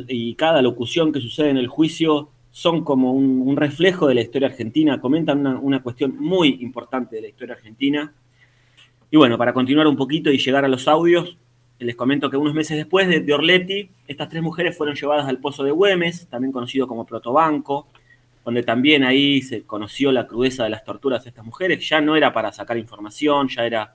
y 0.09 0.35
cada 0.35 0.63
locución 0.63 1.13
que 1.13 1.21
sucede 1.21 1.51
en 1.51 1.59
el 1.59 1.69
juicio 1.69 2.31
son 2.51 2.85
como 2.85 3.13
un, 3.13 3.57
reflejo 3.57 4.07
de 4.07 4.15
la 4.15 4.23
historia 4.23 4.49
argentina, 4.49 5.01
comentan 5.01 5.47
una, 5.47 5.83
cuestión 5.83 6.17
muy 6.19 6.59
importante 6.61 7.17
de 7.17 7.23
la 7.23 7.29
historia 7.29 7.55
argentina. 7.55 8.13
Y 9.11 9.17
bueno, 9.17 9.37
para 9.37 9.53
continuar 9.53 9.87
un 9.87 9.97
poquito 9.97 10.31
y 10.31 10.39
llegar 10.39 10.65
a 10.65 10.69
los 10.69 10.89
audios, 10.89 11.37
les 11.79 11.97
comento 11.97 12.31
que 12.31 12.37
unos 12.37 12.55
meses 12.55 12.77
después 12.77 13.09
de, 13.09 13.35
Orleti, 13.35 13.91
estas 14.07 14.29
tres 14.29 14.43
mujeres 14.43 14.77
fueron 14.77 14.95
llevadas 14.95 15.27
al 15.27 15.39
Pozo 15.39 15.65
de 15.65 15.71
Güemes, 15.71 16.29
también 16.29 16.53
conocido 16.53 16.87
como 16.87 17.05
Protobanco, 17.05 17.89
donde 18.45 18.63
también 18.63 19.05
ahí 19.05 19.43
se 19.43 19.63
conoció 19.63 20.13
la 20.13 20.27
crudeza 20.27 20.65
de 20.65 20.71
las 20.71 20.85
torturas 20.85 21.25
de 21.25 21.31
estas 21.31 21.45
mujeres. 21.45 21.87
Ya 21.89 22.01
no 22.01 22.15
era 22.17 22.33
para 22.33 22.53
sacar 22.53 22.77
información, 22.77 23.49
ya 23.49 23.67
era 23.67 23.95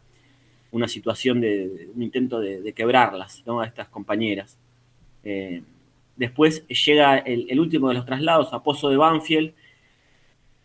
una 0.72 0.88
situación 0.88 1.42
de, 1.42 1.90
un 1.96 2.04
intento 2.04 2.40
de, 2.40 2.74
quebrarlas, 2.74 3.44
¿no? 3.46 3.62
a 3.62 3.66
estas 3.66 3.88
compañeras. 3.90 4.58
Eh, 5.24 5.62
después 6.16 6.68
llega 6.68 7.18
el, 7.20 7.60
último 7.60 7.90
de 7.90 7.96
los 7.96 8.06
traslados 8.06 8.54
a 8.54 8.62
Pozo 8.62 8.90
de 8.90 8.98
Banfield, 8.98 9.54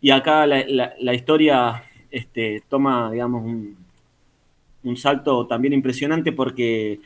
y 0.01 0.11
acá 0.11 0.45
la, 0.45 1.13
historia 1.13 1.83
este, 2.11 2.61
toma, 2.69 3.11
digamos, 3.11 3.43
un, 3.43 3.84
un 4.85 4.97
salto 4.97 5.47
también 5.47 5.73
impresionante 5.73 6.31
porque 6.31 6.99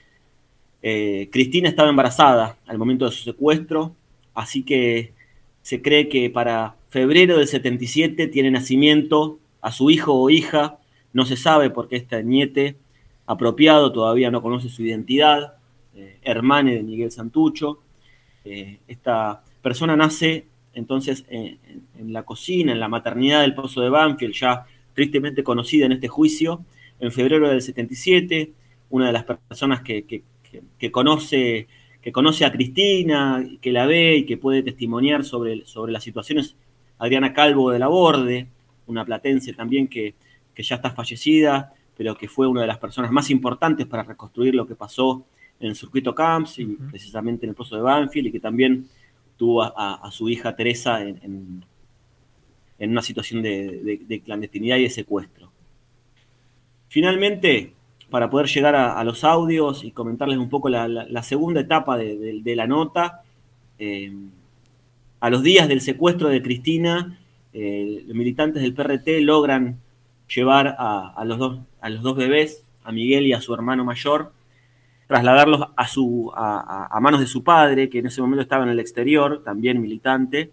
eh, 0.81 1.29
Cristina 1.31 1.67
estaba 1.67 1.89
embarazada 1.89 2.57
al 2.67 2.77
momento 2.77 3.05
de 3.05 3.12
su 3.12 3.24
secuestro, 3.24 3.95
así 4.33 4.63
que 4.63 5.13
se 5.62 5.81
cree 5.81 6.07
que 6.09 6.29
para 6.29 6.75
febrero 6.89 7.38
del 7.38 7.48
77 7.48 8.27
tiene 8.27 8.51
nacimiento 8.51 9.39
a 9.62 9.71
su 9.71 9.89
hijo 9.89 10.13
o 10.13 10.29
hija, 10.29 10.77
no 11.13 11.25
se 11.25 11.38
sabe 11.38 11.69
porque 11.69 11.95
este 11.98 12.24
niete 12.24 12.75
apropiado 13.25 13.91
todavía 13.91 14.31
no 14.31 14.41
conoce 14.41 14.69
su 14.69 14.83
identidad, 14.83 15.53
eh, 15.95 16.17
de 16.24 16.83
Miguel 16.83 17.12
Santucho. 17.12 17.79
Eh, 18.45 18.79
esta 18.88 19.43
persona 19.62 19.95
nace 19.95 20.45
entonces 20.74 21.25
en, 21.29 21.59
en, 21.98 22.13
la 22.13 22.24
cocina, 22.24 22.71
en 22.71 22.79
la 22.79 22.88
maternidad 22.88 23.41
del 23.41 23.53
Pozo 23.53 23.81
de 23.81 23.89
Banfield, 23.89 24.33
ya 24.33 24.65
tristemente 24.93 25.43
conocida 25.43 25.86
en 25.86 25.91
este 25.91 26.07
juicio, 26.07 26.63
en 27.00 27.12
febrero 27.12 27.50
del 27.50 27.62
77, 27.62 28.51
una 28.89 29.08
de 29.08 29.13
las 29.13 29.24
personas 29.24 29.82
que, 29.82 30.24
conoce, 30.91 31.68
que 32.01 32.12
conoce 32.12 32.46
a 32.46 32.51
Cristina, 32.51 33.44
que 33.62 33.72
la 33.72 33.86
ve 33.86 34.18
y 34.18 34.25
que 34.25 34.38
puede 34.38 34.63
testimoniar 34.63 35.24
sobre, 35.24 35.65
sobre 35.65 35.91
las 35.91 36.03
situaciones, 36.03 36.56
Adriana 36.98 37.34
Calvo 37.34 37.72
de 37.72 37.79
la 37.79 37.88
Borde, 37.88 38.48
una 38.89 39.06
platense 39.06 39.53
también 39.53 39.88
que, 39.88 40.15
ya 40.58 40.75
está 40.75 40.91
fallecida, 40.91 41.74
pero 41.96 42.18
que 42.18 42.27
fue 42.27 42.46
una 42.46 42.60
de 42.60 42.68
las 42.68 42.77
personas 42.77 43.12
más 43.12 43.29
importantes 43.29 43.88
para 43.88 44.03
reconstruir 44.03 44.53
lo 44.53 44.68
que 44.68 44.75
pasó 44.75 45.25
en 45.58 45.70
el 45.70 45.75
circuito 45.75 46.13
Camps 46.13 46.60
y 46.60 46.65
precisamente 46.65 47.46
en 47.46 47.51
el 47.51 47.56
Pozo 47.56 47.77
de 47.77 47.82
Banfield 47.82 48.27
y 48.27 48.32
que 48.34 48.41
también 48.41 48.89
tuvo 49.38 49.63
a, 49.63 50.10
su 50.12 50.27
hija 50.27 50.53
Teresa 50.53 51.01
en, 51.01 51.63
una 52.77 53.01
situación 53.01 53.41
de, 53.41 54.22
clandestinidad 54.25 54.75
y 54.77 54.84
de 54.84 54.89
secuestro. 54.89 55.49
Finalmente, 56.89 57.74
para 58.10 58.29
poder 58.29 58.48
llegar 58.48 58.75
a, 58.75 59.03
los 59.03 59.24
audios 59.24 59.84
y 59.84 59.91
comentarles 59.91 60.38
un 60.38 60.50
poco 60.50 60.69
la, 60.69 61.24
segunda 61.24 61.62
etapa 61.62 61.98
de, 61.98 62.53
la 62.55 62.67
nota, 62.67 63.22
eh, 63.77 64.12
a 65.19 65.29
los 65.29 65.43
días 65.43 65.67
del 65.67 65.81
secuestro 65.81 66.29
de 66.29 66.41
Cristina, 66.41 67.19
eh, 67.53 68.03
los 68.08 68.15
militantes 68.15 68.63
del 68.63 68.74
PRT 68.74 69.22
logran 69.22 69.79
llevar 70.34 70.75
a, 70.79 71.24
los 71.25 71.38
dos, 71.38 72.15
bebés, 72.15 72.63
a 72.84 72.91
Miguel 72.91 73.27
y 73.27 73.34
a 73.34 73.41
su 73.41 73.53
hermano 73.53 73.86
mayor, 73.86 74.31
trasladarlos 75.08 75.62
a, 75.75 77.00
manos 77.01 77.19
de 77.19 77.27
su 77.27 77.43
padre, 77.43 77.89
que 77.89 78.00
en 78.00 78.08
ese 78.08 78.22
momento 78.22 78.41
estaba 78.41 78.63
en 78.63 78.69
el 78.69 78.79
exterior, 78.79 79.43
también 79.43 79.79
militante, 79.79 80.51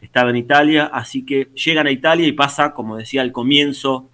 estaba 0.00 0.30
en 0.30 0.36
Italia, 0.36 0.90
así 0.90 1.24
que 1.24 1.48
llegan 1.54 1.86
a 1.86 1.90
Italia 1.90 2.26
y 2.26 2.32
pasa, 2.32 2.72
como 2.72 2.96
decía 2.96 3.20
al 3.20 3.32
comienzo 3.32 4.08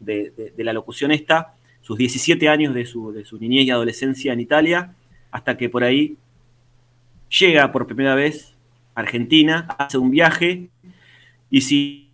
de, 0.00 0.52
la 0.58 0.72
locución 0.72 1.12
esta, 1.12 1.54
sus 1.80 1.96
17 1.96 2.48
años 2.48 2.74
de 2.74 2.84
su, 2.86 3.12
de 3.12 3.24
su 3.24 3.38
niñez 3.38 3.66
y 3.66 3.70
adolescencia 3.70 4.32
en 4.32 4.40
Italia, 4.40 4.94
hasta 5.30 5.56
que 5.56 5.68
por 5.68 5.84
ahí 5.84 6.16
llega 7.38 7.70
por 7.70 7.86
primera 7.86 8.14
vez 8.14 8.54
a 8.94 9.00
Argentina, 9.00 9.68
hace 9.78 9.98
un 9.98 10.10
viaje, 10.10 10.68
y 11.50 11.60
si 11.60 12.10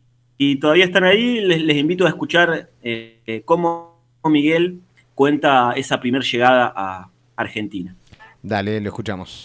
todavía 0.61 0.85
están 0.85 1.05
ahí, 1.05 1.41
les, 1.41 1.77
invito 1.77 2.07
a 2.07 2.09
escuchar 2.09 2.71
eh, 2.83 3.19
eh, 3.27 3.43
cómo 3.45 3.97
Miguel 4.25 4.81
cuenta 5.15 5.73
esa 5.73 6.01
primera 6.01 6.25
llegada 6.25 6.73
a 6.75 7.11
Argentina. 7.37 7.95
Dale, 8.43 8.81
lo 8.81 8.89
escuchamos. 8.89 9.45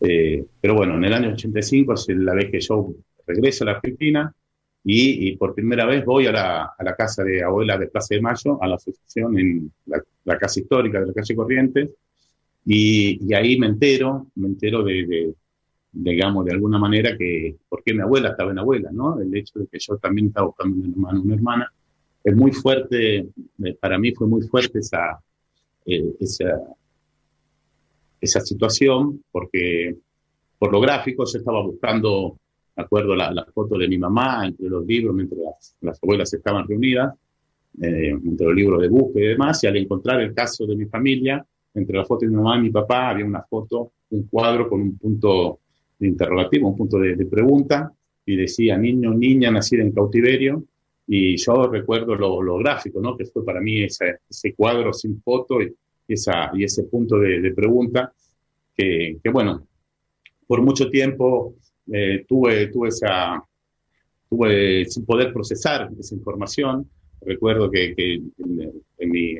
Eh, 0.00 0.44
pero 0.60 0.74
bueno, 0.74 0.96
en 0.96 1.04
el 1.04 1.14
año 1.14 1.30
85 1.30 1.94
es 1.94 2.08
la 2.08 2.34
vez 2.34 2.50
que 2.50 2.60
yo 2.60 2.90
regreso 3.26 3.64
a 3.64 3.66
la 3.66 3.72
Argentina, 3.72 4.32
y, 4.86 5.36
por 5.36 5.54
primera 5.54 5.86
vez 5.86 6.04
voy 6.04 6.26
a 6.26 6.32
la, 6.32 6.94
casa 6.96 7.24
de 7.24 7.42
abuela 7.42 7.78
de 7.78 7.86
Plaza 7.86 8.14
de 8.14 8.20
Mayo, 8.20 8.62
a 8.62 8.68
la 8.68 8.74
asociación 8.74 9.38
en 9.38 9.72
la, 9.86 10.38
casa 10.38 10.60
histórica 10.60 11.00
de 11.00 11.06
la 11.06 11.12
calle 11.14 11.34
Corrientes, 11.34 11.90
y, 12.66 13.18
y, 13.26 13.34
ahí 13.34 13.58
me 13.58 13.66
entero, 13.68 14.26
me 14.34 14.48
entero 14.48 14.82
de, 14.82 15.34
digamos, 15.94 16.44
de 16.44 16.52
alguna 16.52 16.78
manera 16.78 17.16
que, 17.16 17.56
por 17.68 17.82
qué 17.82 17.94
mi 17.94 18.00
abuela 18.00 18.30
estaba 18.30 18.50
en 18.50 18.58
abuela, 18.58 18.90
¿no? 18.92 19.20
El 19.20 19.34
hecho 19.34 19.60
de 19.60 19.66
que 19.68 19.78
yo 19.78 19.96
también 19.96 20.28
estaba 20.28 20.48
buscando 20.48 20.76
un 20.76 20.90
hermano, 20.90 21.22
una 21.22 21.34
hermana, 21.34 21.72
es 22.22 22.36
muy 22.36 22.52
fuerte, 22.52 23.16
eh, 23.18 23.74
para 23.80 23.98
mí 23.98 24.12
fue 24.12 24.26
muy 24.26 24.42
fuerte 24.42 24.80
esa, 24.80 25.18
eh, 25.86 26.14
esa, 26.20 26.58
esa 28.20 28.40
situación, 28.40 29.22
porque 29.30 29.96
por 30.58 30.72
lo 30.72 30.80
gráfico 30.80 31.24
yo 31.24 31.38
estaba 31.38 31.62
buscando 31.62 32.38
me 32.76 32.82
acuerdo 32.82 33.14
la, 33.14 33.30
la, 33.32 33.44
foto 33.46 33.78
de 33.78 33.88
mi 33.88 33.98
mamá 33.98 34.46
entre 34.46 34.68
los 34.68 34.84
libros, 34.84 35.14
mientras 35.14 35.76
las, 35.80 36.02
abuelas 36.02 36.32
estaban 36.32 36.66
reunidas, 36.66 37.14
eh, 37.80 38.10
entre 38.10 38.46
los 38.46 38.54
libros 38.54 38.82
de 38.82 38.88
búsqueda 38.88 39.24
y 39.24 39.28
demás, 39.28 39.62
y 39.64 39.66
al 39.66 39.76
encontrar 39.76 40.20
el 40.20 40.34
caso 40.34 40.66
de 40.66 40.76
mi 40.76 40.86
familia, 40.86 41.44
entre 41.74 41.96
la 41.96 42.04
foto 42.04 42.24
de 42.24 42.30
mi 42.30 42.36
mamá 42.36 42.56
y 42.58 42.62
mi 42.62 42.70
papá 42.70 43.10
había 43.10 43.24
una 43.24 43.42
foto, 43.42 43.92
un 44.10 44.24
cuadro 44.24 44.68
con 44.68 44.80
un 44.80 44.96
punto 44.96 45.60
de 45.98 46.08
interrogativo, 46.08 46.68
un 46.68 46.76
punto 46.76 46.98
de, 46.98 47.26
pregunta, 47.26 47.92
y 48.26 48.36
decía 48.36 48.76
niño, 48.76 49.12
niña 49.12 49.50
nacida 49.50 49.82
en 49.82 49.92
cautiverio, 49.92 50.64
y 51.06 51.36
yo 51.36 51.68
recuerdo 51.68 52.14
lo, 52.14 52.56
gráfico, 52.58 53.00
¿no? 53.00 53.16
Que 53.16 53.26
fue 53.26 53.44
para 53.44 53.60
mí 53.60 53.82
ese, 53.82 54.20
cuadro 54.56 54.92
sin 54.92 55.20
foto 55.20 55.60
y, 55.60 55.74
esa, 56.08 56.50
y 56.54 56.64
ese 56.64 56.84
punto 56.84 57.18
de, 57.18 57.52
pregunta, 57.52 58.12
que, 58.74 59.18
bueno, 59.32 59.66
por 60.46 60.62
mucho 60.62 60.88
tiempo 60.90 61.54
eh, 61.92 62.24
tuve, 62.26 62.68
tuve, 62.68 62.88
esa, 62.88 63.42
tuve 64.28 64.84
sin 64.86 65.04
poder 65.04 65.32
procesar 65.32 65.90
esa 65.98 66.14
información. 66.14 66.88
Recuerdo 67.20 67.70
que, 67.70 67.94
en, 67.96 69.10
mi, 69.10 69.36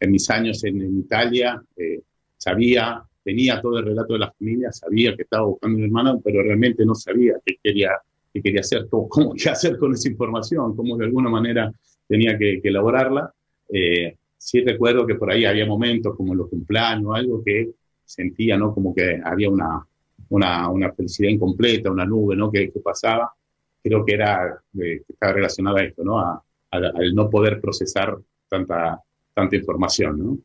en, 0.00 0.10
mis 0.10 0.30
años 0.30 0.62
en, 0.64 0.98
Italia 0.98 1.62
eh, 1.76 2.00
sabía, 2.36 3.02
tenía 3.22 3.60
todo 3.60 3.78
el 3.78 3.86
relato 3.86 4.14
de 4.14 4.18
la 4.20 4.32
familia, 4.32 4.72
sabía 4.72 5.14
que 5.16 5.22
estaba 5.22 5.46
buscando 5.46 5.76
a 5.76 5.78
mi 5.78 5.84
hermano, 5.84 6.20
pero 6.22 6.42
realmente 6.42 6.84
no 6.84 6.94
sabía 6.94 7.34
qué 7.44 7.56
quería, 7.62 7.92
qué 8.32 8.42
quería 8.42 8.60
hacer, 8.60 8.86
cómo, 8.90 9.08
cómo 9.08 9.34
qué 9.34 9.50
hacer 9.50 9.78
con 9.78 9.92
esa 9.92 10.08
información, 10.08 10.76
cómo 10.76 10.96
de 10.96 11.06
alguna 11.06 11.30
manera 11.30 11.72
tenía 12.06 12.36
que, 12.38 12.60
elaborarla. 12.62 13.32
Eh, 13.72 14.16
sí 14.36 14.62
recuerdo 14.62 15.06
que 15.06 15.16
por 15.16 15.30
ahí 15.30 15.44
había 15.44 15.66
momentos 15.66 16.16
como 16.16 16.34
los 16.34 16.48
cumpleaños, 16.48 17.14
algo 17.14 17.42
que 17.44 17.70
sentía, 18.04 18.56
¿no? 18.56 18.72
Como 18.72 18.94
que 18.94 19.20
había 19.22 19.50
una, 19.50 19.86
una, 20.30 20.68
una 20.70 20.92
felicidad 20.92 21.30
incompleta, 21.30 21.90
una 21.90 22.04
nube, 22.04 22.36
¿no? 22.36 22.50
Que, 22.50 22.72
pasaba, 22.82 23.32
creo 23.82 24.04
que 24.04 24.14
era, 24.14 24.60
eh, 24.80 25.02
relacionada 25.20 25.80
a 25.80 25.84
esto, 25.84 26.04
¿no? 26.04 26.42
Al 26.70 27.14
no 27.14 27.30
poder 27.30 27.60
procesar 27.60 28.16
tanta, 28.48 29.00
tanta 29.34 29.56
información, 29.56 30.18
¿no? 30.18 30.38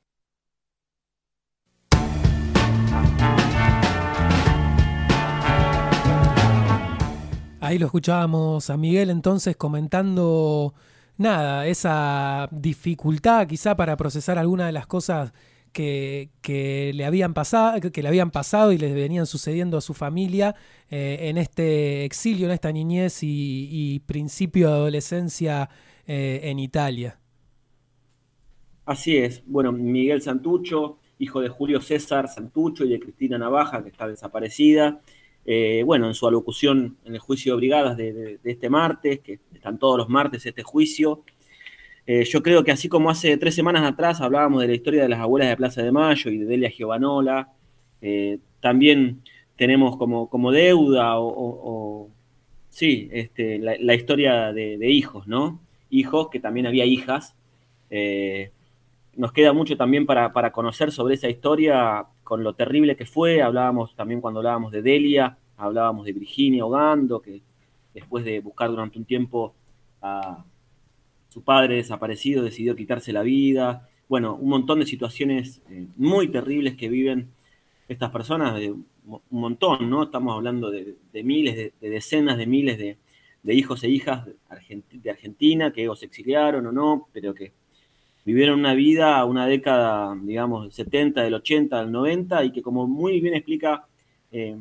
Ahí 7.60 7.80
lo 7.80 7.86
escuchábamos 7.86 8.70
a 8.70 8.76
Miguel 8.76 9.10
entonces 9.10 9.56
comentando 9.56 10.74
nada, 11.18 11.66
esa 11.66 12.50
dificultad 12.52 13.48
quizá 13.48 13.76
para 13.76 13.96
procesar 13.96 14.38
alguna 14.38 14.66
de 14.66 14.74
las 14.74 14.86
cosas 14.86 15.32
que, 15.74 16.92
le 16.94 17.06
habían 17.06 17.34
pasado, 17.34 17.80
que 17.92 18.02
le 18.02 18.08
habían 18.08 18.32
pasado 18.32 18.72
y 18.72 18.78
les 18.78 18.94
venían 18.94 19.26
sucediendo 19.26 19.78
a 19.78 19.82
su 19.82 19.94
familia 19.94 20.56
eh, 20.90 21.18
en 21.22 21.38
este 21.38 22.06
exilio, 22.06 22.46
en 22.46 22.54
esta 22.54 22.72
niñez 22.72 23.20
y, 23.22 24.02
principio 24.06 24.70
de 24.70 24.74
adolescencia 24.74 25.70
eh, 26.08 26.42
en 26.44 26.60
Italia. 26.60 27.20
Así 28.86 29.18
es. 29.18 29.44
Bueno, 29.46 29.72
Miguel 29.72 30.22
Santucho, 30.22 31.00
hijo 31.20 31.42
de 31.42 31.50
Julio 31.50 31.82
César 31.82 32.28
Santucho 32.28 32.86
y 32.86 32.90
de 32.90 33.00
Cristina 33.00 33.38
Navaja, 33.38 33.82
que 33.84 33.90
está 33.90 34.08
desaparecida. 34.08 35.02
Eh, 35.46 35.84
bueno, 35.86 36.08
en 36.08 36.14
su 36.14 36.28
alocución 36.28 36.98
en 37.04 37.16
el 37.16 37.20
juicio 37.20 37.54
de 37.54 37.58
brigadas 37.58 37.98
de, 37.98 38.40
este 38.44 38.70
martes, 38.70 39.20
que 39.20 39.40
están 39.54 39.78
todos 39.78 39.98
los 39.98 40.10
martes 40.10 40.46
este 40.46 40.64
juicio, 40.64 41.24
Eh, 42.06 42.26
yo 42.26 42.44
creo 42.44 42.64
que 42.64 42.72
así 42.72 42.90
como 42.90 43.10
hace 43.10 43.38
tres 43.38 43.56
semanas 43.56 43.84
atrás 43.84 44.20
hablábamos 44.20 44.62
de 44.62 44.68
la 44.68 44.74
historia 44.74 45.04
de 45.04 45.10
las 45.10 45.20
abuelas 45.20 45.48
de 45.50 45.56
Plaza 45.56 45.82
de 45.82 45.92
Mayo 45.92 46.32
y 46.32 46.38
de 46.38 46.46
Delia 46.46 46.70
Giovanola, 46.70 47.54
eh, 48.02 48.40
también 48.60 49.22
tenemos 49.56 49.96
como, 49.98 50.30
como 50.30 50.52
deuda 50.52 51.20
o, 51.20 52.10
sí, 52.70 53.10
este, 53.12 53.60
la, 53.60 53.94
historia 53.94 54.52
de, 54.52 54.90
hijos, 54.90 55.28
¿no? 55.28 55.62
Hijos, 55.90 56.30
que 56.30 56.40
también 56.40 56.66
había 56.66 56.86
hijas. 56.86 57.36
Eh, 57.90 58.52
nos 59.16 59.32
queda 59.32 59.54
mucho 59.54 59.78
también 59.78 60.06
para, 60.06 60.34
para, 60.34 60.52
conocer 60.52 60.92
sobre 60.92 61.16
esa 61.16 61.30
historia, 61.30 62.06
con 62.24 62.44
lo 62.44 62.54
terrible 62.54 62.96
que 62.96 63.06
fue. 63.06 63.42
Hablábamos 63.42 63.96
también 63.96 64.22
cuando 64.22 64.40
hablábamos 64.40 64.72
de 64.72 64.82
Delia, 64.82 65.38
hablábamos 65.56 66.06
de 66.06 66.14
Virginia 66.14 66.66
Ogando, 66.66 67.22
que 67.22 67.42
después 67.94 68.26
de 68.26 68.40
buscar 68.40 68.70
durante 68.70 68.98
un 68.98 69.06
tiempo 69.06 69.54
a 70.02 70.44
su 71.34 71.42
padre 71.42 71.78
desaparecido 71.78 72.44
decidió 72.44 72.76
quitarse 72.76 73.12
la 73.12 73.24
vida. 73.24 73.90
Bueno, 74.08 74.36
un 74.36 74.50
montón 74.50 74.80
de 74.80 74.86
situaciones 74.86 75.64
eh, 75.68 75.88
muy 75.98 76.28
terribles 76.28 76.76
que 76.76 76.90
viven 76.90 77.32
estas 77.88 78.12
personas, 78.12 78.54
de, 78.54 78.70
un 78.70 79.22
montón, 79.32 79.90
¿no? 79.90 80.04
Estamos 80.04 80.36
hablando 80.36 80.70
de, 80.70 80.96
miles, 81.24 81.56
de, 81.56 81.90
decenas 81.90 82.38
de 82.38 82.46
miles 82.46 82.78
de, 82.78 82.98
hijos 83.52 83.84
e 83.84 83.90
hijas 83.90 84.28
de 84.28 85.10
Argentina 85.10 85.74
que 85.74 85.90
o 85.90 85.96
se 85.96 86.06
exiliaron 86.06 86.68
o 86.68 86.72
no, 86.72 87.08
pero 87.12 87.34
que 87.34 87.52
vivieron 88.26 88.60
una 88.60 88.76
vida, 88.76 89.26
una 89.26 89.48
década, 89.48 90.16
digamos, 90.22 90.64
del 90.64 90.72
70, 90.72 91.24
del 91.24 91.34
80, 91.34 91.82
del 91.82 91.92
90, 91.92 92.46
y 92.46 92.52
que 92.52 92.62
como 92.62 92.88
muy 92.88 93.20
bien 93.22 93.34
explica 93.34 93.88
eh, 94.32 94.56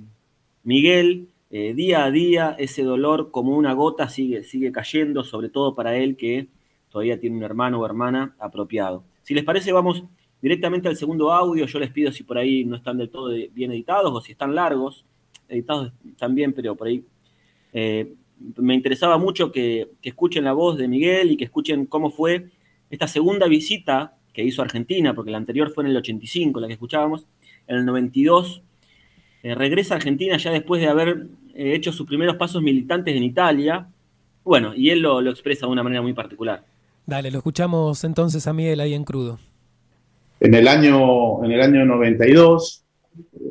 Miguel, 0.64 1.28
eh, 1.50 1.74
día 1.74 2.04
a 2.06 2.10
día 2.10 2.56
ese 2.58 2.82
dolor 2.82 3.30
como 3.30 3.54
una 3.58 3.74
gota 3.74 4.08
sigue, 4.08 4.42
sigue 4.42 4.72
cayendo, 4.72 5.22
sobre 5.22 5.50
todo 5.50 5.74
para 5.74 5.96
él 5.98 6.16
que 6.16 6.48
todavía 6.92 7.18
tiene 7.18 7.36
un 7.36 7.42
hermano 7.42 7.80
o 7.80 7.86
hermana 7.86 8.36
apropiado. 8.38 9.02
Si 9.22 9.32
les 9.34 9.44
parece, 9.44 9.72
vamos 9.72 10.04
directamente 10.42 10.88
al 10.88 10.96
segundo 10.96 11.32
audio. 11.32 11.64
Yo 11.64 11.78
les 11.78 11.90
pido 11.90 12.12
si 12.12 12.22
por 12.22 12.36
ahí 12.36 12.64
no 12.64 12.76
están 12.76 12.98
del 12.98 13.08
todo 13.08 13.30
bien 13.52 13.72
editados 13.72 14.12
o 14.12 14.20
si 14.20 14.32
están 14.32 14.54
largos. 14.54 15.06
Editados 15.48 15.92
también, 16.18 16.52
pero 16.52 16.76
por 16.76 16.88
ahí. 16.88 17.02
Eh, 17.72 18.12
me 18.56 18.74
interesaba 18.74 19.16
mucho 19.16 19.50
que, 19.52 19.88
escuchen 20.02 20.44
la 20.44 20.52
voz 20.52 20.76
de 20.76 20.88
Miguel 20.88 21.30
y 21.30 21.36
que 21.36 21.44
escuchen 21.44 21.86
cómo 21.86 22.10
fue 22.10 22.50
esta 22.90 23.06
segunda 23.06 23.46
visita 23.46 24.16
que 24.34 24.44
hizo 24.44 24.60
Argentina, 24.60 25.14
porque 25.14 25.30
la 25.30 25.38
anterior 25.38 25.70
fue 25.70 25.84
en 25.84 25.90
el 25.90 25.96
85, 25.96 26.60
la 26.60 26.66
que 26.66 26.74
escuchábamos, 26.74 27.26
en 27.66 27.76
el 27.76 27.86
92. 27.86 28.62
Eh, 29.44 29.54
regresa 29.54 29.94
a 29.94 29.96
Argentina 29.98 30.36
ya 30.36 30.50
después 30.50 30.80
de 30.80 30.88
haber 30.88 31.28
eh, 31.54 31.74
hecho 31.74 31.92
sus 31.92 32.06
primeros 32.06 32.36
pasos 32.36 32.62
militantes 32.62 33.14
en 33.16 33.22
Italia. 33.22 33.88
Bueno, 34.44 34.74
y 34.74 34.90
él 34.90 35.00
lo 35.00 35.20
expresa 35.30 35.66
de 35.66 35.72
una 35.72 35.82
manera 35.82 36.02
muy 36.02 36.14
particular. 36.14 36.64
Dale, 37.06 37.30
lo 37.30 37.38
escuchamos 37.38 38.04
entonces 38.04 38.46
a 38.46 38.52
Miguel 38.52 38.80
ahí 38.80 38.94
en 38.94 39.04
crudo. 39.04 39.38
En 40.40 40.54
el 40.54 40.68
año, 40.68 41.44
en 41.44 41.52
el 41.52 41.60
año 41.60 41.84
92 41.84 42.84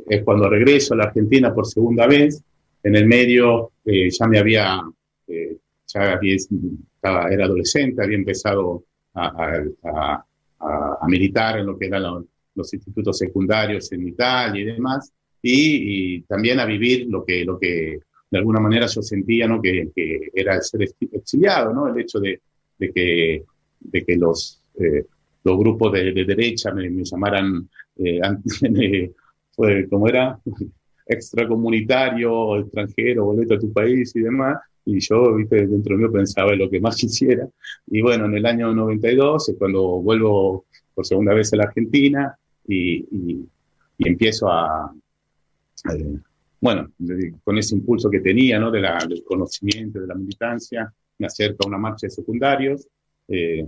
es 0.09 0.23
cuando 0.23 0.49
regreso 0.49 0.93
a 0.93 0.97
la 0.97 1.03
Argentina 1.05 1.53
por 1.53 1.65
segunda 1.65 2.07
vez. 2.07 2.43
En 2.83 2.95
el 2.95 3.05
medio 3.05 3.71
eh, 3.85 4.09
ya 4.09 4.27
me 4.27 4.39
había, 4.39 4.81
eh, 5.27 5.57
ya 5.87 6.19
estaba, 6.21 7.29
era 7.29 7.45
adolescente, 7.45 8.03
había 8.03 8.17
empezado 8.17 8.83
a, 9.13 10.23
militar 11.07 11.59
en 11.59 11.65
lo 11.65 11.77
que 11.77 11.87
eran 11.87 12.03
los, 12.55 12.73
institutos 12.73 13.17
secundarios 13.17 13.91
en 13.91 14.07
Italia 14.07 14.61
y 14.61 14.65
demás, 14.65 15.11
y, 15.41 16.21
también 16.21 16.59
a 16.59 16.65
vivir 16.65 17.07
lo 17.09 17.25
que, 17.25 17.43
lo 17.43 17.59
que 17.59 17.99
de 18.29 18.37
alguna 18.37 18.59
manera 18.59 18.85
yo 18.85 19.01
sentía 19.01 19.47
¿no? 19.47 19.61
que, 19.61 19.91
que 19.93 20.29
era 20.33 20.55
el 20.55 20.61
ser 20.61 20.87
exiliado, 21.11 21.73
¿no? 21.73 21.87
el 21.87 21.99
hecho 21.99 22.19
de, 22.19 22.39
de 22.81 22.91
que, 22.91 23.43
de 23.79 24.03
que 24.03 24.15
los, 24.17 24.59
eh, 24.79 25.05
los 25.43 25.57
grupos 25.57 25.93
de, 25.93 26.11
derecha 26.13 26.73
me, 26.73 26.89
llamaran, 27.03 27.69
eh, 27.97 28.19
como 29.89 30.07
era, 30.07 30.39
extracomunitario, 31.05 32.59
extranjero, 32.59 33.25
volvete 33.25 33.55
a 33.55 33.59
tu 33.59 33.71
país 33.71 34.15
y 34.15 34.21
demás. 34.21 34.57
Y 34.83 34.99
yo, 34.99 35.35
viste, 35.35 35.67
dentro 35.67 35.95
mío 35.95 36.11
pensaba 36.11 36.53
en 36.53 36.59
lo 36.59 36.69
que 36.69 36.81
más 36.81 36.95
quisiera. 37.01 37.47
Y 37.87 38.01
bueno, 38.01 38.25
en 38.25 38.35
el 38.35 38.45
año 38.45 38.73
92 38.73 39.49
es 39.49 39.55
cuando 39.57 40.01
vuelvo 40.01 40.65
por 40.95 41.05
segunda 41.05 41.35
vez 41.35 41.53
a 41.53 41.57
la 41.57 41.65
Argentina 41.65 42.35
y, 42.67 43.05
y, 43.11 43.47
empiezo 43.99 44.49
a, 44.49 44.91
bueno, 46.59 46.91
con 47.43 47.57
ese 47.59 47.75
impulso 47.75 48.09
que 48.09 48.19
tenía, 48.19 48.59
¿no? 48.59 48.71
De 48.71 48.81
la, 48.81 48.97
del 49.07 49.23
conocimiento, 49.23 50.01
de 50.01 50.07
la 50.07 50.15
militancia, 50.15 50.91
me 51.21 51.27
acerco 51.27 51.63
a 51.63 51.67
una 51.67 51.77
marcha 51.77 52.07
de 52.07 52.11
secundarios 52.11 52.87
eh, 53.27 53.67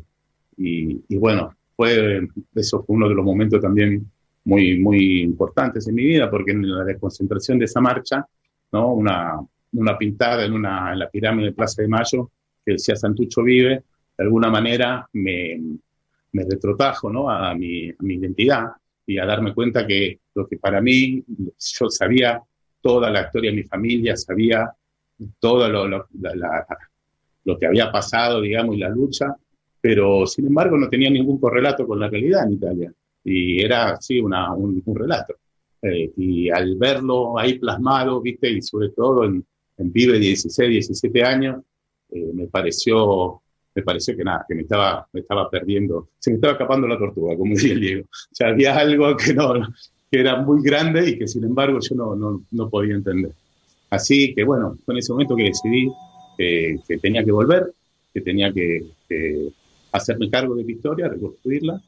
y, 0.58 1.16
bueno, 1.16 1.56
fue, 1.76 2.28
eso 2.56 2.84
fue 2.84 2.96
uno 2.96 3.08
de 3.08 3.16
los 3.16 3.24
momentos 3.24 3.62
también 3.62 4.12
muy, 4.46 4.80
muy 4.80 5.22
importantes 5.22 5.88
en 5.88 5.96
mi 5.96 6.04
vida, 6.04 6.30
porque 6.30 6.52
en 6.52 6.70
la 6.70 6.84
desconcentración 6.84 7.60
de 7.60 7.66
esa 7.66 7.80
marcha, 7.80 8.26
¿no? 8.72 8.94
una, 8.94 9.40
una 9.74 9.98
pintada 9.98 10.46
en, 10.46 10.54
una, 10.54 10.94
en 10.94 11.00
la 11.00 11.10
pirámide 11.10 11.48
de 11.48 11.54
Plaza 11.54 11.82
de 11.82 11.88
Mayo 11.88 12.32
que 12.66 12.74
decía 12.74 12.96
Santucho 12.96 13.44
vive, 13.44 13.84
de 14.18 14.24
alguna 14.24 14.50
manera 14.50 15.08
me, 15.14 15.62
me 16.32 16.44
retrotajo 16.44 17.12
¿no? 17.12 17.30
a, 17.30 17.54
mi, 17.56 17.90
a 17.90 17.96
mi 18.00 18.16
identidad 18.16 18.66
y 19.06 19.18
a 19.18 19.26
darme 19.26 19.54
cuenta 19.54 19.86
que 19.86 20.20
lo 20.34 20.48
que 20.48 20.58
para 20.58 20.82
mí, 20.82 21.24
yo 21.58 21.90
sabía 21.90 22.42
toda 22.82 23.10
la 23.10 23.22
historia 23.22 23.52
de 23.52 23.58
mi 23.58 23.64
familia, 23.64 24.16
sabía 24.18 24.72
todo 25.40 25.70
lo, 25.70 25.88
la, 25.88 26.66
lo 27.46 27.58
que 27.58 27.66
había 27.66 27.92
pasado, 27.92 28.42
digamos, 28.42 28.76
y 28.76 28.80
la 28.80 28.90
lucha, 28.90 29.36
pero 29.82 30.26
sin 30.26 30.48
embargo 30.48 30.78
no 30.78 30.90
tenía 30.90 31.10
ningún 31.10 31.40
correlato 31.40 31.86
con 31.86 32.00
la 32.00 32.10
realidad 32.10 32.46
en 32.46 32.54
Italia. 32.54 32.94
Y 33.24 33.64
era, 33.64 34.00
sí, 34.00 34.20
una, 34.20 34.54
un, 34.54 34.82
relato. 34.96 35.36
Eh, 35.82 36.12
y 36.18 36.50
al 36.50 36.76
verlo 36.76 37.38
ahí 37.38 37.60
plasmado, 37.60 38.22
viste, 38.22 38.50
y 38.50 38.62
sobre 38.62 38.90
todo 38.90 39.26
en, 39.26 39.46
en 39.78 39.92
de 39.92 40.20
16, 40.20 40.70
17 40.70 41.24
años, 41.24 41.62
eh, 42.12 42.32
me 42.34 42.48
pareció 42.48 43.42
me 43.76 43.82
pareció 43.82 44.16
que 44.16 44.24
nada, 44.24 44.46
que 44.48 44.56
me 44.56 44.62
estaba, 44.62 45.08
me 45.12 45.22
estaba 45.22 45.50
perdiendo, 45.50 46.10
se 46.20 46.32
me 46.32 46.36
estaba 46.36 46.54
escapando 46.54 46.88
la 46.88 46.98
tortuga, 46.98 47.36
como 47.36 47.54
decía 47.54 47.74
el 47.74 47.80
Diego. 47.80 48.04
O 48.04 48.36
sea, 48.36 48.50
había 48.50 48.78
algo 48.78 49.16
que, 49.18 49.34
no, 49.34 49.54
que 50.12 50.20
era 50.20 50.42
muy 50.42 50.62
grande 50.62 51.10
y 51.10 51.18
que 51.18 51.28
sin 51.28 51.44
embargo 51.44 51.80
yo 51.82 51.96
no, 51.96 52.16
no, 52.16 52.44
no 52.52 52.70
podía 52.70 52.96
entender. 52.96 53.32
Así 53.90 54.34
que 54.34 54.44
bueno, 54.44 54.78
fue 54.86 54.94
en 54.94 55.00
ese 55.00 55.12
momento 55.12 55.36
que 55.36 55.44
decidí 55.44 55.92
que, 56.38 56.80
tenía 57.02 57.24
que 57.24 57.32
volver, 57.32 57.74
que 58.14 58.22
tenía 58.22 58.52
que, 58.52 58.84
hacerme 59.92 60.30
cargo 60.30 60.56
de 60.56 60.64
mi 60.64 60.74
historia, 60.74 61.08
reconstruirla. 61.08 61.82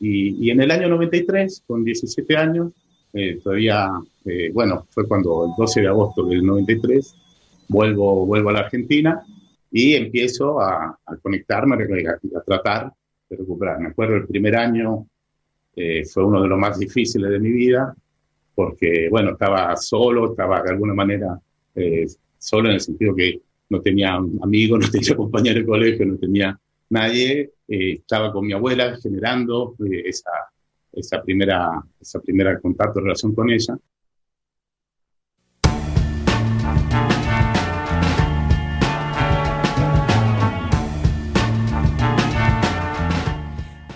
Y, 0.00 0.50
en 0.50 0.60
el 0.60 0.70
año 0.70 0.88
93, 0.88 1.62
con 1.66 1.84
17 1.84 2.36
años, 2.36 2.72
eh, 3.12 3.38
todavía, 3.42 3.90
eh, 4.24 4.50
bueno, 4.52 4.86
fue 4.90 5.06
cuando 5.06 5.46
el 5.46 5.52
12 5.56 5.82
de 5.82 5.88
agosto 5.88 6.24
del 6.24 6.44
93, 6.44 7.14
vuelvo, 7.68 8.26
vuelvo 8.26 8.50
a 8.50 8.54
la 8.54 8.58
Argentina 8.60 9.22
y 9.70 9.94
empiezo 9.94 10.60
a, 10.60 10.98
conectarme, 11.22 11.76
a, 11.76 12.40
tratar 12.40 12.92
de 13.30 13.36
recuperar. 13.36 13.78
Me 13.78 13.88
acuerdo 13.88 14.16
el 14.16 14.26
primer 14.26 14.56
año 14.56 15.06
eh, 15.76 16.04
fue 16.04 16.24
uno 16.24 16.42
de 16.42 16.48
los 16.48 16.58
más 16.58 16.78
difíciles 16.78 17.30
de 17.30 17.38
mi 17.38 17.50
vida, 17.50 17.94
porque, 18.54 19.08
bueno, 19.08 19.30
estaba 19.30 19.76
solo, 19.76 20.32
estaba 20.32 20.62
de 20.62 20.70
alguna 20.70 20.94
manera 20.94 21.38
solo 22.38 22.68
en 22.68 22.74
el 22.74 22.80
sentido 22.80 23.14
que 23.14 23.40
no 23.72 23.80
tenía 23.80 24.14
amigos, 24.14 24.80
no 24.84 24.90
tenía 24.90 25.16
compañero 25.16 25.60
de 25.60 25.66
colegio, 25.66 26.06
no 26.06 26.16
tenía 26.18 26.60
nadie. 26.90 27.52
Eh, 27.66 27.94
estaba 27.94 28.32
con 28.32 28.46
mi 28.46 28.52
abuela 28.52 28.96
generando 29.02 29.74
eh, 29.90 30.02
esa, 30.04 30.30
esa, 30.92 31.22
primera, 31.22 31.82
esa 32.00 32.20
primera 32.20 32.60
contacto, 32.60 33.00
relación 33.00 33.34
con 33.34 33.50
ella. 33.50 33.76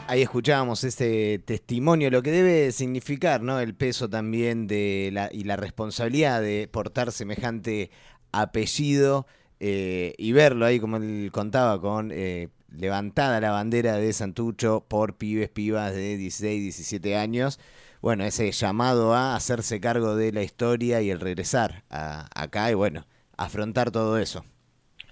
Ahí 0.09 0.23
escuchábamos 0.23 0.83
ese 0.85 1.43
testimonio, 1.45 2.11
lo 2.11 2.23
que 2.23 2.31
debe 2.31 2.73
significar, 2.73 3.43
¿no? 3.43 3.61
El 3.61 3.75
peso 3.75 4.09
también 4.09 4.67
de 4.67 5.11
la, 5.13 5.29
y 5.31 5.45
la 5.45 5.57
responsabilidad 5.57 6.41
de 6.41 6.69
portar 6.73 7.13
semejante 7.13 7.91
apellido 8.33 9.27
eh, 9.61 10.15
y 10.19 10.33
verlo 10.33 10.67
ahí, 10.67 10.81
como 10.81 10.97
él 10.99 11.31
contaba, 11.33 11.81
con 11.81 12.11
eh, 12.13 12.49
levantada 12.77 13.41
la 13.41 13.51
bandera 13.51 13.97
de 13.97 14.13
Santucho 14.13 14.85
por 14.87 15.17
pibes, 15.17 15.49
pibas 15.49 15.95
de 15.95 16.17
16, 16.17 16.63
17 16.63 17.17
años. 17.17 17.59
Bueno, 18.03 18.25
ese 18.25 18.51
llamado 18.53 19.15
a 19.15 19.35
hacerse 19.35 19.81
cargo 19.81 20.17
de 20.17 20.33
la 20.33 20.43
historia 20.43 21.01
y 21.01 21.11
el 21.11 21.21
regresar 21.21 21.85
acá 21.89 22.71
y 22.71 22.75
bueno, 22.75 23.07
afrontar 23.37 23.91
todo 23.91 24.19
eso. 24.19 24.45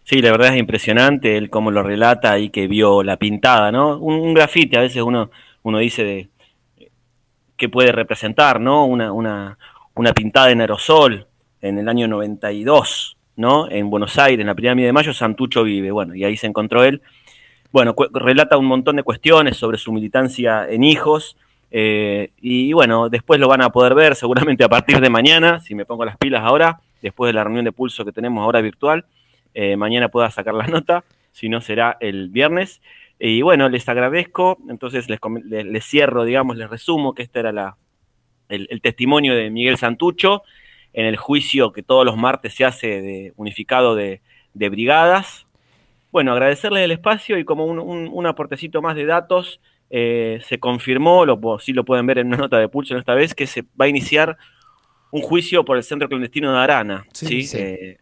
Sí, 0.05 0.21
la 0.21 0.31
verdad 0.33 0.53
es 0.53 0.61
impresionante 0.61 1.39
el 1.39 1.49
cómo 1.49 1.71
lo 1.71 1.83
relata 1.83 2.39
y 2.39 2.51
que 2.51 2.69
vio 2.69 3.03
la 3.03 3.17
pintada, 3.17 3.73
¿no? 3.73 3.97
Un, 3.99 4.35
grafite, 4.35 4.77
a 4.77 4.83
veces 4.83 5.03
uno, 5.03 5.31
uno 5.63 5.79
dice 5.79 6.05
de 6.05 6.29
qué 7.57 7.71
puede 7.71 7.91
representar, 7.91 8.61
¿no? 8.61 8.85
Una, 8.85 9.13
una, 9.13 9.59
una 9.95 10.13
pintada 10.13 10.51
en 10.51 10.61
aerosol 10.61 11.27
en 11.63 11.79
el 11.79 11.89
año 11.89 12.07
92, 12.07 13.17
¿no? 13.37 13.71
En 13.71 13.91
Buenos 13.91 14.19
Aires, 14.19 14.41
en 14.41 14.47
la 14.47 14.55
pirámide 14.55 14.87
de 14.87 14.93
Mayo, 14.93 15.13
Santucho 15.13 15.65
vive. 15.65 15.91
Bueno, 15.91 16.15
y 16.15 16.25
ahí 16.25 16.37
se 16.37 16.47
encontró 16.47 16.85
él. 16.85 17.03
bueno, 17.73 17.95
relata 18.13 18.57
un 18.57 18.67
montón 18.67 18.97
de 18.97 19.03
cuestiones 19.03 19.57
sobre 19.57 19.79
su 19.79 19.93
militancia 19.93 20.69
en 20.69 20.85
hijos. 20.85 21.37
Eh, 21.71 22.31
y 22.41 22.73
bueno, 22.73 23.09
después 23.09 23.41
lo 23.41 23.49
van 23.49 23.63
a 23.63 23.71
poder 23.71 23.95
ver 23.95 24.15
seguramente 24.15 24.63
a 24.63 24.69
partir 24.69 25.01
de 25.01 25.11
mañana, 25.11 25.59
si 25.59 25.75
me 25.75 25.85
pongo 25.85 26.05
las 26.05 26.17
pilas 26.17 26.43
ahora, 26.45 26.81
después 27.03 27.29
de 27.31 27.33
la 27.33 27.43
reunión 27.43 27.65
de 27.65 27.73
pulso 27.73 28.05
que 28.05 28.13
tenemos 28.13 28.43
ahora 28.43 28.61
virtual. 28.61 29.05
Eh, 29.55 29.77
mañana 29.77 30.09
pueda 30.09 30.31
sacar 30.31 30.55
la 30.55 30.67
nota, 30.67 31.05
si 31.33 31.49
no 31.49 31.61
será 31.61 31.97
el 32.01 32.29
viernes. 32.29 32.81
Y 33.19 33.43
bueno, 33.43 33.69
les 33.69 33.89
agradezco, 33.89 34.59
entonces 34.69 35.09
les, 35.09 35.85
cierro, 35.85 36.25
digamos, 36.25 36.57
les 36.57 36.69
resumo 36.69 37.15
que 37.15 37.23
este 37.23 37.41
era 37.41 37.53
la, 37.53 37.77
el, 38.49 38.81
testimonio 38.81 39.35
de 39.35 39.51
Miguel 39.51 39.79
Santucho 39.79 40.43
en 40.95 41.05
el 41.05 41.17
juicio 41.17 41.73
que 41.73 41.83
todos 41.83 42.07
los 42.07 42.17
martes 42.17 42.55
se 42.55 42.65
hace 42.65 43.03
de 43.03 43.33
unificado 43.37 43.95
de, 43.95 44.23
de 44.55 44.69
brigadas 44.71 45.45
bueno, 46.15 46.31
agradecerle 46.31 46.85
el 46.85 46.93
espacio 46.93 47.41
y 47.41 47.45
como 47.45 47.65
un, 47.65 48.27
aportecito 48.29 48.81
más 48.81 48.95
de 48.95 49.05
datos, 49.05 49.61
eh, 49.91 50.39
se 50.47 50.61
confirmó, 50.61 51.27
lo, 51.27 51.59
sí 51.59 51.73
lo 51.73 51.85
pueden 51.85 52.07
ver 52.07 52.19
en 52.19 52.29
una 52.29 52.37
nota 52.37 52.57
de 52.57 52.69
pulso 52.69 52.97
esta 52.97 53.15
vez, 53.15 53.35
que 53.35 53.49
se 53.49 53.63
va 53.63 53.87
a 53.87 53.89
iniciar 53.89 54.39
un 55.11 55.23
juicio 55.23 55.65
por 55.65 55.77
el 55.77 55.83
centro 55.83 56.09
clandestino 56.09 56.53
de 56.53 56.59
Arana. 56.61 57.05
Sí, 57.13 57.45
eh, 57.55 57.99